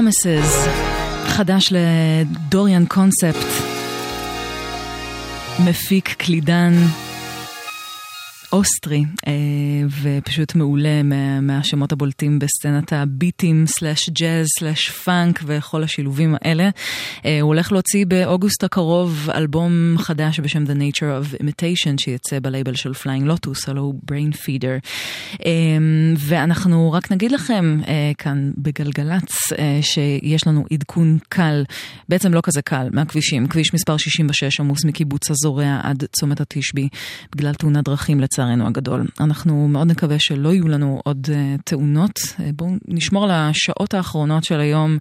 [0.05, 0.69] Promises,
[1.27, 3.47] חדש לדוריאן קונספט,
[5.65, 6.73] מפיק קלידן
[8.51, 9.03] אוסטרי.
[10.01, 11.01] ופשוט מעולה
[11.41, 16.69] מהשמות הבולטים בסצנת הביטים, סלאש ג'אז, סלאש פאנק וכל השילובים האלה.
[17.25, 22.75] אה, הוא הולך להוציא באוגוסט הקרוב אלבום חדש בשם The Nature of Imitation, שיצא בלייבל
[22.75, 24.89] של Flying Lotus, הלו הוא Brainfeeder.
[25.45, 25.51] אה,
[26.17, 27.79] ואנחנו רק נגיד לכם
[28.17, 29.33] כאן בגלגלצ,
[29.81, 31.63] שיש לנו עדכון קל,
[32.09, 33.47] בעצם לא כזה קל, מהכבישים.
[33.47, 36.87] כביש מספר 66 עמוס מקיבוץ הזורע עד צומת התשבי,
[37.35, 39.05] בגלל תאונת דרכים לצערנו הגדול.
[39.19, 42.17] אנחנו מאוד נקווה שלא יהיו לנו עוד uh, תאונות.
[42.17, 44.97] Uh, בואו נשמור על השעות האחרונות של היום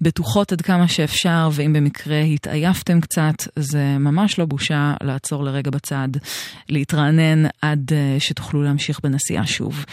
[0.00, 6.08] בטוחות עד כמה שאפשר, ואם במקרה התעייפתם קצת, זה ממש לא בושה לעצור לרגע בצד,
[6.68, 9.84] להתרענן עד uh, שתוכלו להמשיך בנסיעה שוב.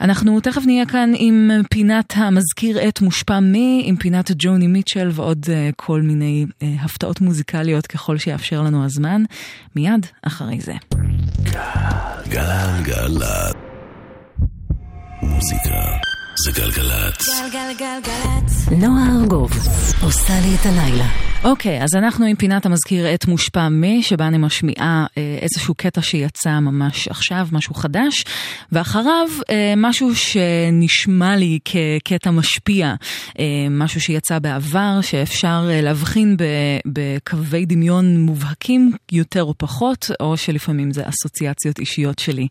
[0.00, 5.46] אנחנו תכף נהיה כאן עם פינת המזכיר את מושפע מ, עם פינת ג'וני מיטשל ועוד
[5.76, 9.22] כל מיני הפתעות מוזיקליות ככל שיאפשר לנו הזמן,
[9.76, 10.72] מיד אחרי זה.
[12.28, 13.54] גלגלצ.
[15.22, 17.40] מוזיקה זה גלגלצ.
[17.52, 18.68] גלגלגלגלצ.
[18.70, 19.50] נועה ארגוב
[20.02, 21.32] עושה לי את הלילה.
[21.44, 25.74] אוקיי, okay, אז אנחנו עם פינת המזכיר את מושפע מ, שבה אני משמיעה אה, איזשהו
[25.74, 28.24] קטע שיצא ממש עכשיו, משהו חדש,
[28.72, 32.94] ואחריו אה, משהו שנשמע לי כקטע משפיע,
[33.38, 36.36] אה, משהו שיצא בעבר, שאפשר אה, להבחין
[36.86, 42.46] בקווי דמיון מובהקים יותר או פחות, או שלפעמים זה אסוציאציות אישיות שלי.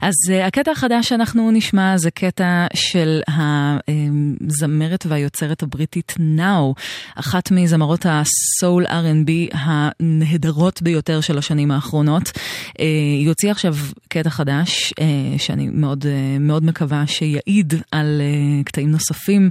[0.00, 6.74] אז אה, הקטע החדש שאנחנו נשמע זה קטע של הזמרת והיוצרת הבריטית נאו,
[7.16, 8.06] אחת מזמרות.
[8.08, 12.32] הסול R&B הנהדרות ביותר של השנים האחרונות.
[12.80, 12.84] אה,
[13.18, 13.74] היא הוציאה עכשיו
[14.08, 18.20] קטע חדש, אה, שאני מאוד, אה, מאוד מקווה שיעיד על
[18.64, 19.50] קטעים נוספים,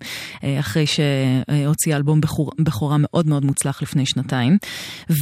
[0.59, 2.21] אחרי שהוציאה אלבום
[2.59, 4.57] בכורה מאוד מאוד מוצלח לפני שנתיים.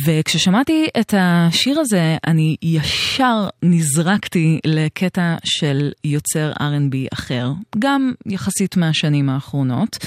[0.06, 9.30] וכששמעתי את השיר הזה, אני ישר נזרקתי לקטע של יוצר R&B אחר, גם יחסית מהשנים
[9.30, 9.98] האחרונות.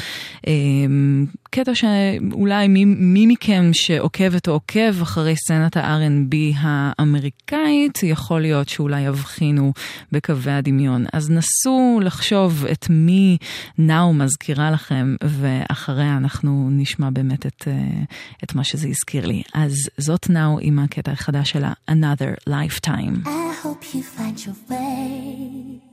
[1.50, 9.00] קטע שאולי מי, מי מכם שעוקבת או עוקב אחרי סצנת ה-R&B האמריקאית, יכול להיות שאולי
[9.00, 9.72] יבחינו
[10.12, 11.04] בקווי הדמיון.
[11.12, 13.36] אז נסו לחשוב את מי
[13.78, 18.02] נאו מזכירה לכם, ואחריה אנחנו נשמע באמת את, אה,
[18.44, 19.42] את מה שזה הזכיר לי.
[19.54, 23.26] אז זאת נאו עם הקטע החדש שלה, Another Lifetime.
[23.26, 25.91] I hope you find your way.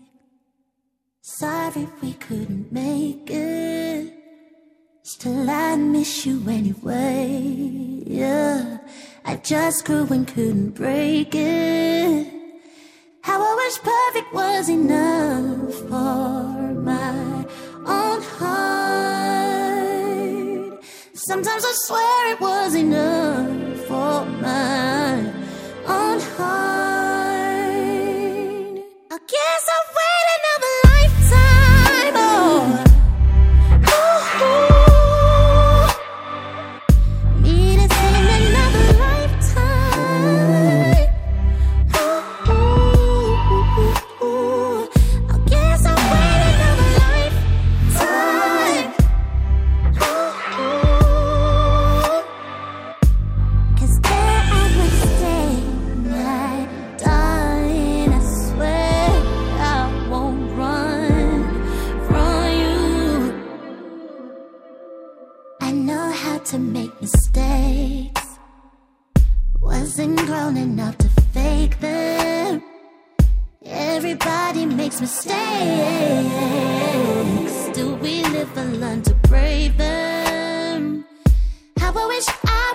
[1.37, 4.11] Sorry we couldn't make it.
[5.03, 8.01] Still, I miss you anyway.
[8.03, 8.79] Yeah,
[9.23, 12.27] I just grew and couldn't break it.
[13.21, 17.45] How I wish perfect was enough for my
[17.85, 18.89] own heart.
[21.13, 25.31] Sometimes I swear it was enough for my
[25.85, 26.79] own heart.
[29.11, 30.08] I guess I'll
[75.01, 75.35] Mistakes.
[77.71, 81.05] Still, we live and learn to brave them.
[81.77, 82.68] How I wish I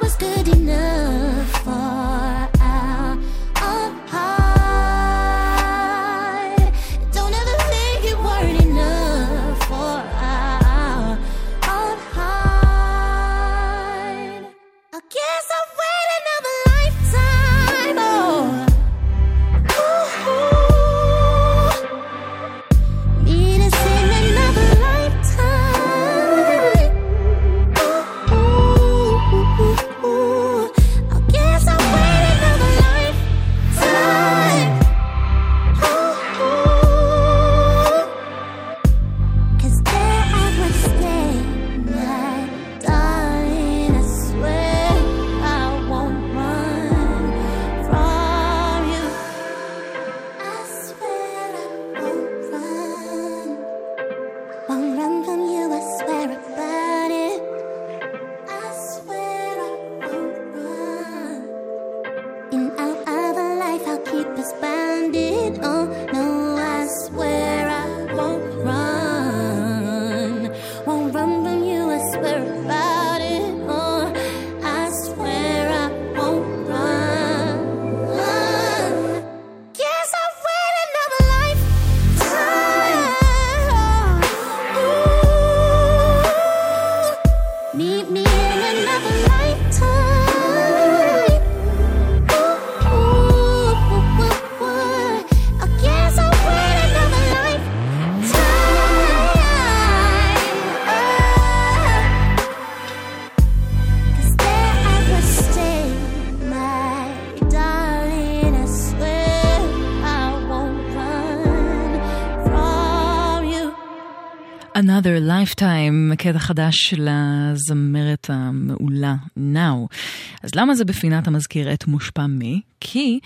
[115.45, 119.95] Lifetime, קטע חדש של הזמרת המעולה, Now.
[120.43, 122.61] אז למה זה בפינת המזכיר את מושפע מי?
[122.81, 123.21] כי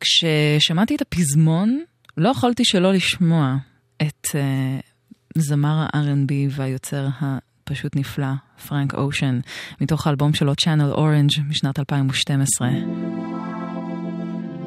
[0.00, 1.80] כששמעתי את הפזמון,
[2.16, 3.56] לא יכולתי שלא לשמוע
[4.02, 8.32] את uh, זמר ה-R&B והיוצר הפשוט נפלא,
[8.68, 9.40] פרנק אושן,
[9.80, 12.68] מתוך האלבום שלו Channel Orange משנת 2012.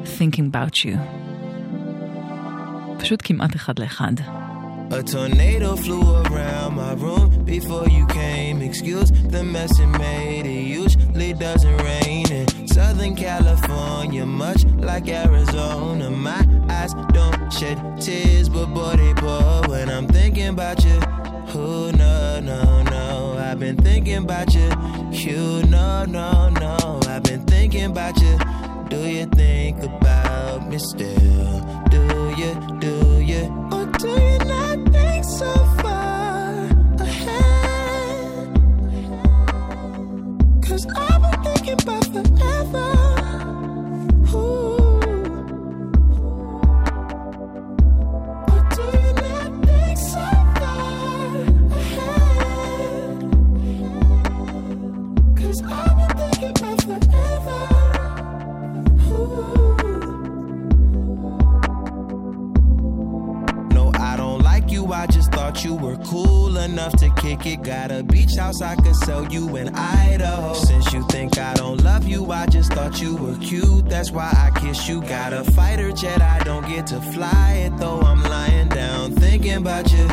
[0.04, 0.98] Thinking About You.
[2.98, 4.12] פשוט כמעט אחד לאחד.
[4.94, 8.62] A tornado flew around my room before you came.
[8.62, 10.46] Excuse the mess it made.
[10.46, 16.10] It usually doesn't rain in Southern California, much like Arizona.
[16.10, 21.00] My eyes don't shed tears, but boy, they pour when I'm thinking about you.
[21.56, 23.36] Oh, no, no, no.
[23.36, 24.70] I've been thinking about you.
[25.10, 27.00] You, no, no, no.
[27.08, 28.38] I've been thinking about you.
[28.90, 31.60] Do you think about me still?
[31.90, 33.63] Do you, do you
[40.62, 42.88] Cause I've been thinking about forever.
[44.36, 44.73] Ooh.
[64.94, 67.62] I just thought you were cool enough to kick it.
[67.62, 70.54] Got a beach house I could sell you in Idaho.
[70.54, 73.88] Since you think I don't love you, I just thought you were cute.
[73.88, 75.02] That's why I kiss you.
[75.02, 78.00] Got a fighter jet, I don't get to fly it though.
[78.00, 80.06] I'm lying down thinking about you.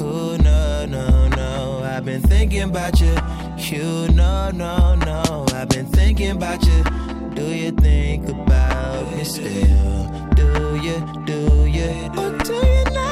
[0.00, 1.82] Oh, no, no, no.
[1.84, 3.14] I've been thinking about you.
[3.58, 5.46] You, no, no, no.
[5.52, 6.82] I've been thinking about you.
[7.34, 10.08] Do you think about me still?
[10.34, 13.11] Do you, do you, or do you not?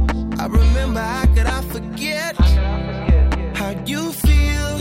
[0.51, 2.35] remember, how could I forget?
[3.55, 4.73] How, you feel?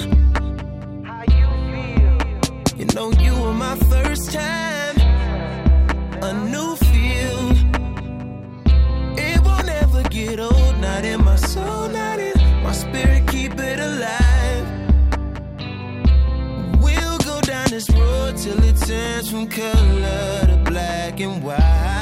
[1.05, 2.15] How you feel?
[2.79, 4.97] You know you were my first time,
[6.23, 7.43] a new feel.
[9.19, 13.27] It won't ever get old, not in my soul, not in my spirit.
[13.29, 14.67] Keep it alive.
[16.83, 22.00] We'll go down this road till it turns from color to black and white.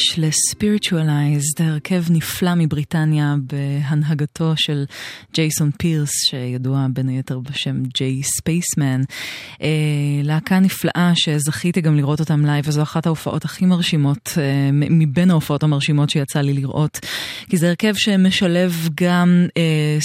[0.00, 4.84] חדש ל-Spiritualized, הרכב נפלא מבריטניה בהנהגתו של
[5.34, 9.02] ג'ייסון פירס, שידוע בין היתר בשם ג'יי ספייסמן.
[9.62, 9.68] אה,
[10.22, 15.62] להקה נפלאה שזכיתי גם לראות אותם לייב, וזו אחת ההופעות הכי מרשימות, אה, מבין ההופעות
[15.62, 17.00] המרשימות שיצא לי לראות,
[17.50, 19.98] כי זה הרכב שמשלב גם אה,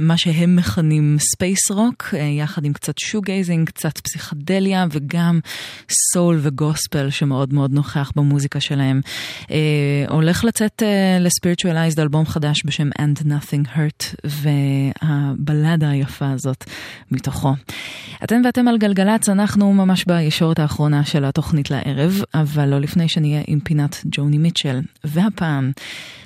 [0.00, 5.40] מה שהם מכנים space rock, יחד עם קצת shoegazing, קצת פסיכדליה, וגם
[6.12, 9.00] סול וגוספל שמאוד מאוד נוכח במוזיקה שלהם.
[9.50, 9.56] אה,
[10.08, 16.64] הולך לצאת אה, לספיריטואלייזד אלבום חדש בשם And Nothing Hurt, והבלדה היפה הזאת
[17.10, 17.52] מתוכו.
[18.24, 23.42] אתם ואתם על גלגלצ, אנחנו ממש בישורת האחרונה של התוכנית לערב, אבל לא לפני שנהיה
[23.46, 24.80] עם פינת ג'וני מיטשל.
[25.04, 25.72] והפעם,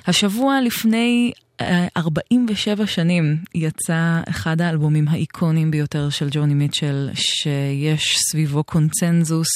[0.07, 1.31] השבוע לפני
[1.61, 9.47] 47 שנים יצא אחד האלבומים האיקונים ביותר של ג'וני מיטשל, שיש סביבו קונצנזוס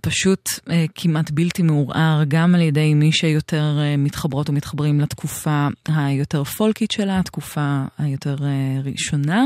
[0.00, 6.44] פשוט אה, כמעט בלתי מעורער, גם על ידי מי שיותר אה, מתחברות ומתחברים לתקופה היותר
[6.44, 9.44] פולקית שלה, התקופה היותר אה, ראשונה,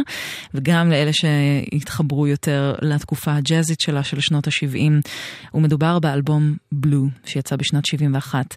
[0.55, 5.11] וגם לאלה שהתחברו יותר לתקופה הג'אזית שלה של שנות ה-70.
[5.55, 8.55] ומדובר באלבום בלו, שיצא בשנת 71.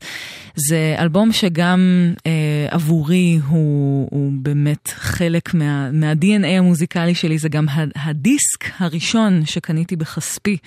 [0.56, 7.66] זה אלבום שגם אה, עבורי הוא, הוא באמת חלק מה, מה-DNA המוזיקלי שלי, זה גם
[7.96, 10.58] הדיסק הראשון שקניתי בכספי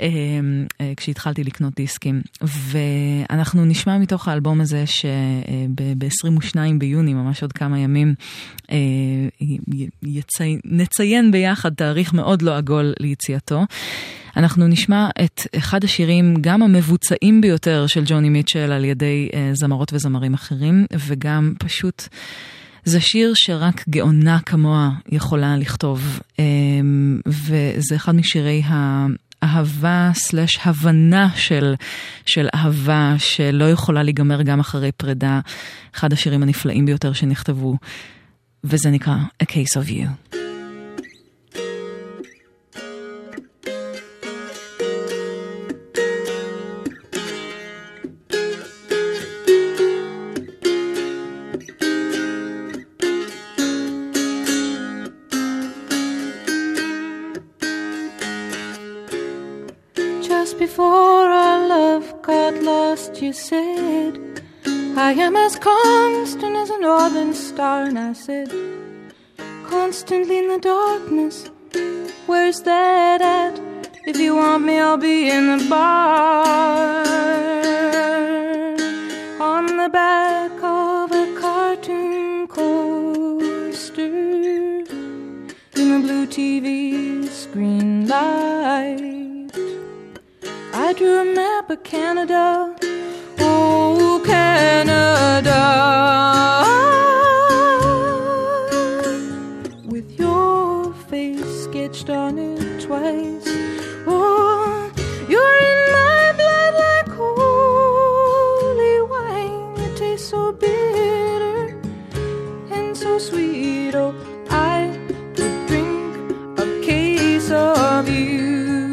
[0.00, 0.06] אה,
[0.80, 2.22] אה, כשהתחלתי לקנות דיסקים.
[2.42, 8.14] ואנחנו נשמע מתוך האלבום הזה שב-22 ביוני, ממש עוד כמה ימים,
[8.70, 8.76] אה,
[10.02, 13.64] יצי, נציין ביחד תאריך מאוד לא עגול ליציאתו.
[14.36, 19.92] אנחנו נשמע את אחד השירים, גם המבוצעים ביותר של ג'וני מיטשל על ידי uh, זמרות
[19.92, 22.08] וזמרים אחרים, וגם פשוט...
[22.84, 26.40] זה שיר שרק גאונה כמוה יכולה לכתוב, um,
[27.26, 31.74] וזה אחד משירי האהבה סלש הבנה של,
[32.26, 35.40] של אהבה שלא יכולה להיגמר גם אחרי פרידה,
[35.94, 37.76] אחד השירים הנפלאים ביותר שנכתבו,
[38.64, 40.45] וזה נקרא A Case of you
[65.06, 68.50] I am as constant as a northern star, and I said,
[69.62, 71.48] constantly in the darkness.
[72.26, 73.60] Where's that at?
[74.04, 77.06] If you want me, I'll be in the bar.
[79.38, 89.52] On the back of a cartoon coaster, in the blue TV screen light.
[90.74, 92.75] I drew a map of Canada
[99.84, 103.48] with your face sketched on it twice.
[104.06, 104.90] Oh,
[105.28, 109.74] you're in my blood like holy wine.
[109.78, 111.80] It tastes so bitter
[112.70, 113.94] and so sweet.
[113.94, 114.14] Oh,
[114.50, 114.98] I
[115.34, 116.16] could drink
[116.58, 118.92] a case of you,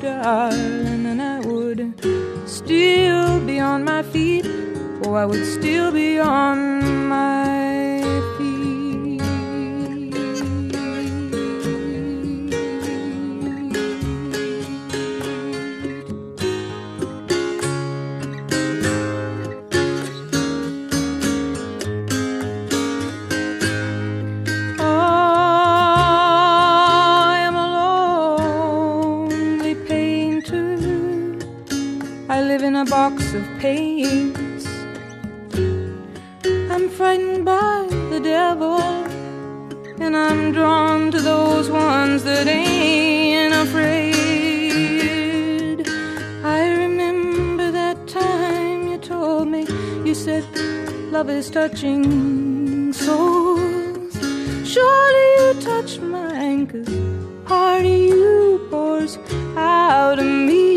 [0.00, 1.80] darling, and I would
[2.46, 4.25] still be on my feet,
[5.06, 8.00] or I would still be on my
[8.36, 9.22] feet.
[24.78, 24.84] Oh,
[27.28, 27.68] I am a
[29.28, 30.76] lonely painter.
[32.28, 34.35] I live in a box of pains.
[40.16, 44.16] I'm drawn to those ones that ain't afraid.
[46.42, 49.66] I remember that time you told me,
[50.04, 50.44] you said,
[51.12, 54.14] love is touching souls.
[54.64, 56.88] Surely you touched mine, cause
[57.44, 59.18] part of you pours
[59.56, 60.75] out of me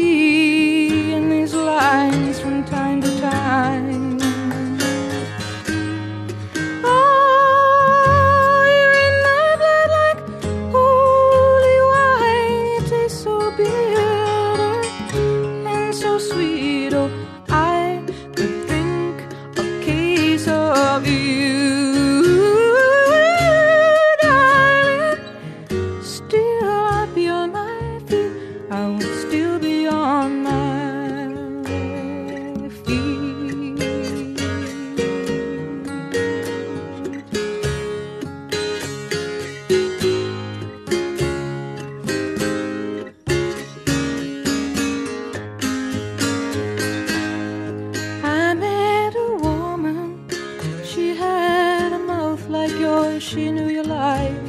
[53.29, 54.41] she knew your life.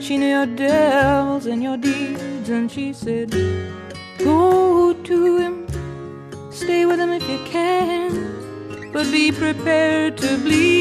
[0.00, 3.30] She knew your devils and your deeds, and she said,
[4.18, 5.66] Go to him,
[6.50, 10.77] stay with him if you can, but be prepared to bleed.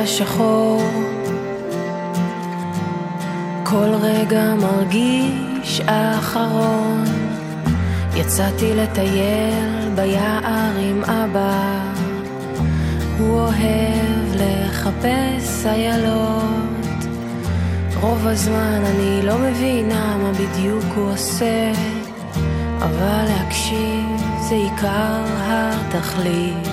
[0.00, 0.82] בצבע שחור
[3.64, 7.04] כל רגע מרגיש אחרון.
[8.16, 11.80] יצאתי לטייל ביער עם אבא.
[13.18, 17.04] הוא אוהב לחפש איילות.
[18.00, 21.72] רוב הזמן אני לא מבינה מה בדיוק הוא עושה
[22.78, 24.06] אבל להקשיב
[24.48, 26.69] זה עיקר התכלית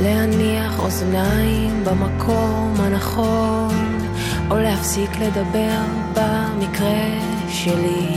[0.00, 3.98] להניח אוזניים במקום הנכון,
[4.50, 5.80] או להפסיק לדבר
[6.14, 8.08] במקרה שלי.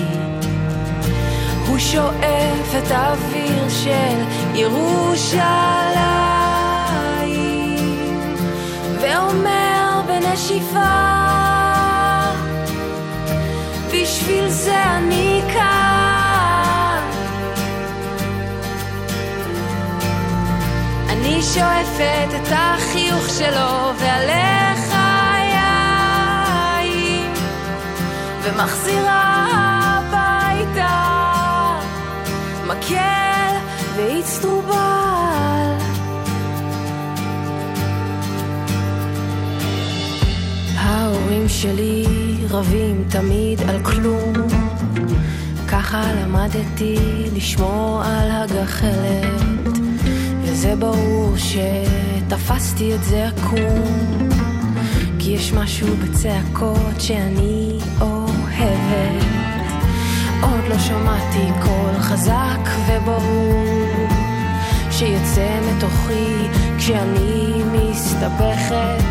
[1.67, 4.23] הוא שואף את האוויר של
[4.53, 5.79] ירושלים,
[9.01, 10.79] ואומר בנשיפה,
[13.93, 15.41] בשביל זה אני
[21.41, 24.93] שואפת את החיוך שלו ועליך
[26.83, 27.33] יין
[28.43, 29.45] ומחזירה
[29.91, 30.99] הביתה
[32.67, 33.55] מקל
[33.95, 34.75] ואיצטרובל
[40.75, 42.05] ההורים שלי
[42.49, 44.33] רבים תמיד על כלום
[45.67, 46.95] ככה למדתי
[47.35, 49.58] לשמור על הגחלת
[50.59, 54.29] וזה ברור שתפסתי את זה עקום
[55.19, 59.23] כי יש משהו בצעקות שאני אוהבת.
[60.41, 64.07] עוד לא שמעתי קול חזק וברור
[64.91, 69.03] שיוצא מתוכי כשאני מסתבכת.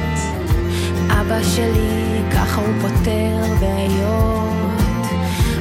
[1.11, 5.07] אבא שלי ככה הוא פותר בעיות.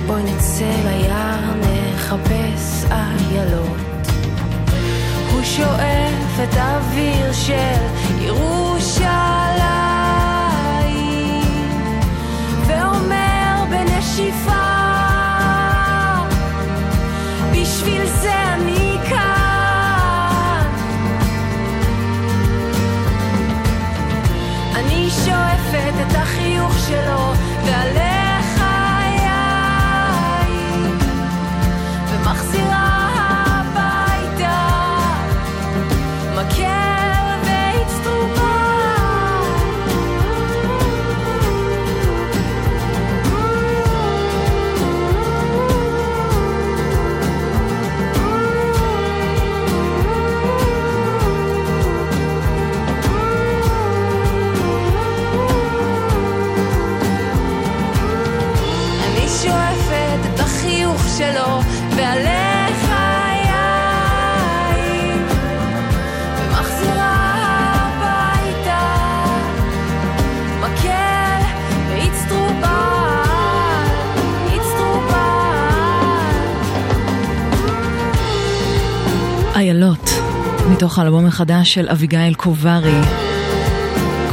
[0.07, 3.86] בואי נצא ליער נחפש איילות
[5.55, 7.81] שואף את האוויר של
[8.21, 9.86] ירושלים
[80.97, 83.01] מתוך האלבום החדש של אביגיל קוברי.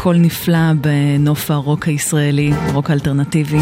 [0.03, 3.59] קול נפלא בנוף הרוק הישראלי, רוק אלטרנטיבי.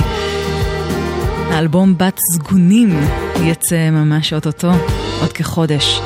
[1.50, 3.00] האלבום בת זקונים
[3.44, 4.72] יצא ממש אוטוטו,
[5.20, 6.00] עוד כחודש.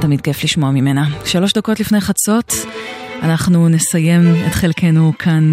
[0.00, 1.04] תמיד כיף לשמוע ממנה.
[1.24, 2.54] שלוש דקות לפני חצות,
[3.22, 5.52] אנחנו נסיים את חלקנו כאן.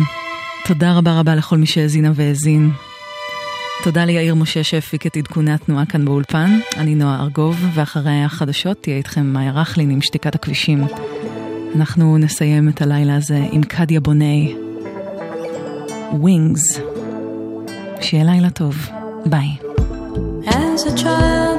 [0.65, 2.71] תודה רבה רבה לכל מי שהאזינה והאזין.
[3.83, 6.59] תודה ליאיר משה שהפיק את עדכוני התנועה כאן באולפן.
[6.77, 10.83] אני נועה ארגוב, ואחרי החדשות תהיה איתכם מאיה רכלין עם שתיקת הכבישים.
[11.75, 14.55] אנחנו נסיים את הלילה הזה עם קדיה בוני,
[16.11, 16.79] Wings.
[18.01, 18.89] שיהיה לילה טוב.
[19.25, 19.47] ביי.
[20.45, 21.58] As a child,